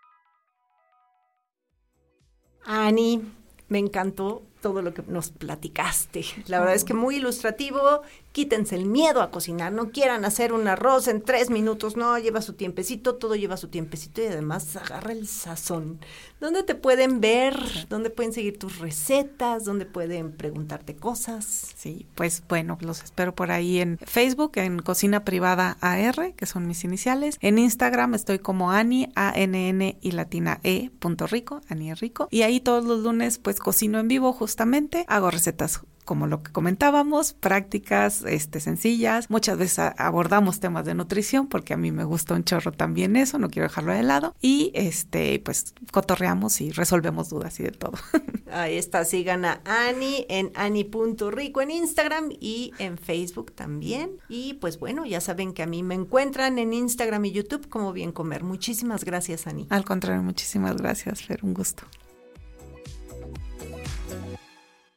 Ani, 2.65 3.21
me 3.69 3.79
encantó 3.79 4.43
todo 4.61 4.81
lo 4.81 4.93
que 4.93 5.03
nos 5.07 5.29
platicaste. 5.29 6.25
La 6.47 6.59
verdad 6.59 6.75
es 6.75 6.83
que 6.83 6.93
muy 6.93 7.17
ilustrativo. 7.17 8.01
Quítense 8.35 8.75
el 8.75 8.85
miedo 8.85 9.21
a 9.21 9.31
cocinar. 9.31 9.71
No 9.71 9.91
quieran 9.91 10.25
hacer 10.25 10.51
un 10.51 10.67
arroz 10.67 11.07
en 11.07 11.21
tres 11.21 11.49
minutos. 11.49 11.95
No, 11.95 12.19
lleva 12.19 12.41
su 12.41 12.51
tiempecito. 12.51 13.15
Todo 13.15 13.37
lleva 13.37 13.55
su 13.55 13.69
tiempecito 13.69 14.21
y 14.21 14.25
además 14.25 14.75
agarra 14.75 15.13
el 15.13 15.25
sazón. 15.25 16.01
¿Dónde 16.41 16.63
te 16.63 16.75
pueden 16.75 17.21
ver? 17.21 17.57
¿Dónde 17.87 18.09
pueden 18.09 18.33
seguir 18.33 18.59
tus 18.59 18.79
recetas? 18.79 19.63
¿Dónde 19.63 19.85
pueden 19.85 20.33
preguntarte 20.33 20.97
cosas? 20.97 21.45
Sí, 21.77 22.07
pues 22.13 22.43
bueno, 22.49 22.77
los 22.81 23.05
espero 23.05 23.33
por 23.33 23.51
ahí 23.51 23.79
en 23.79 23.99
Facebook, 23.99 24.51
en 24.55 24.79
Cocina 24.79 25.23
Privada 25.23 25.77
AR, 25.79 26.33
que 26.35 26.45
son 26.45 26.67
mis 26.67 26.83
iniciales. 26.83 27.37
En 27.39 27.57
Instagram 27.57 28.15
estoy 28.15 28.39
como 28.39 28.69
Ani, 28.69 29.07
A-N-N 29.15 29.97
y 30.01 30.11
latina 30.11 30.59
E, 30.63 30.91
punto 30.99 31.25
rico, 31.25 31.61
Ani 31.69 31.93
Rico. 31.93 32.27
Y 32.31 32.41
ahí 32.41 32.59
todos 32.59 32.83
los 32.83 32.99
lunes 32.99 33.37
pues 33.37 33.59
cocino 33.59 33.97
en 33.97 34.09
vivo 34.09 34.33
justamente 34.33 35.05
hago 35.07 35.31
recetas 35.31 35.79
como 36.05 36.27
lo 36.27 36.43
que 36.43 36.51
comentábamos, 36.51 37.33
prácticas 37.33 38.23
este, 38.23 38.59
sencillas. 38.59 39.29
Muchas 39.29 39.57
veces 39.57 39.79
abordamos 39.97 40.59
temas 40.59 40.85
de 40.85 40.93
nutrición 40.93 41.47
porque 41.47 41.73
a 41.73 41.77
mí 41.77 41.91
me 41.91 42.03
gusta 42.03 42.35
un 42.35 42.43
chorro 42.43 42.71
también 42.71 43.15
eso, 43.15 43.37
no 43.39 43.49
quiero 43.49 43.67
dejarlo 43.67 43.91
de 43.91 44.03
lado. 44.03 44.35
Y 44.41 44.71
este, 44.75 45.39
pues 45.39 45.73
cotorreamos 45.91 46.61
y 46.61 46.71
resolvemos 46.71 47.29
dudas 47.29 47.59
y 47.59 47.63
de 47.63 47.71
todo. 47.71 47.93
Ahí 48.51 48.77
está, 48.77 49.03
sigan 49.03 49.43
a 49.45 49.61
Ani 49.65 50.25
en 50.29 50.51
ani.rico 50.55 51.61
en 51.61 51.71
Instagram 51.71 52.29
y 52.39 52.71
en 52.77 52.97
Facebook 52.97 53.51
también. 53.53 54.11
Y 54.29 54.53
pues 54.55 54.79
bueno, 54.79 55.05
ya 55.05 55.19
saben 55.19 55.53
que 55.53 55.63
a 55.63 55.67
mí 55.67 55.83
me 55.83 55.95
encuentran 55.95 56.59
en 56.59 56.73
Instagram 56.73 57.25
y 57.25 57.31
YouTube 57.31 57.67
como 57.67 57.91
Bien 57.91 58.11
Comer. 58.11 58.43
Muchísimas 58.43 59.03
gracias, 59.03 59.47
Ani. 59.47 59.67
Al 59.69 59.83
contrario, 59.83 60.21
muchísimas 60.21 60.77
gracias, 60.77 61.23
Fer, 61.23 61.39
un 61.43 61.53
gusto. 61.53 61.83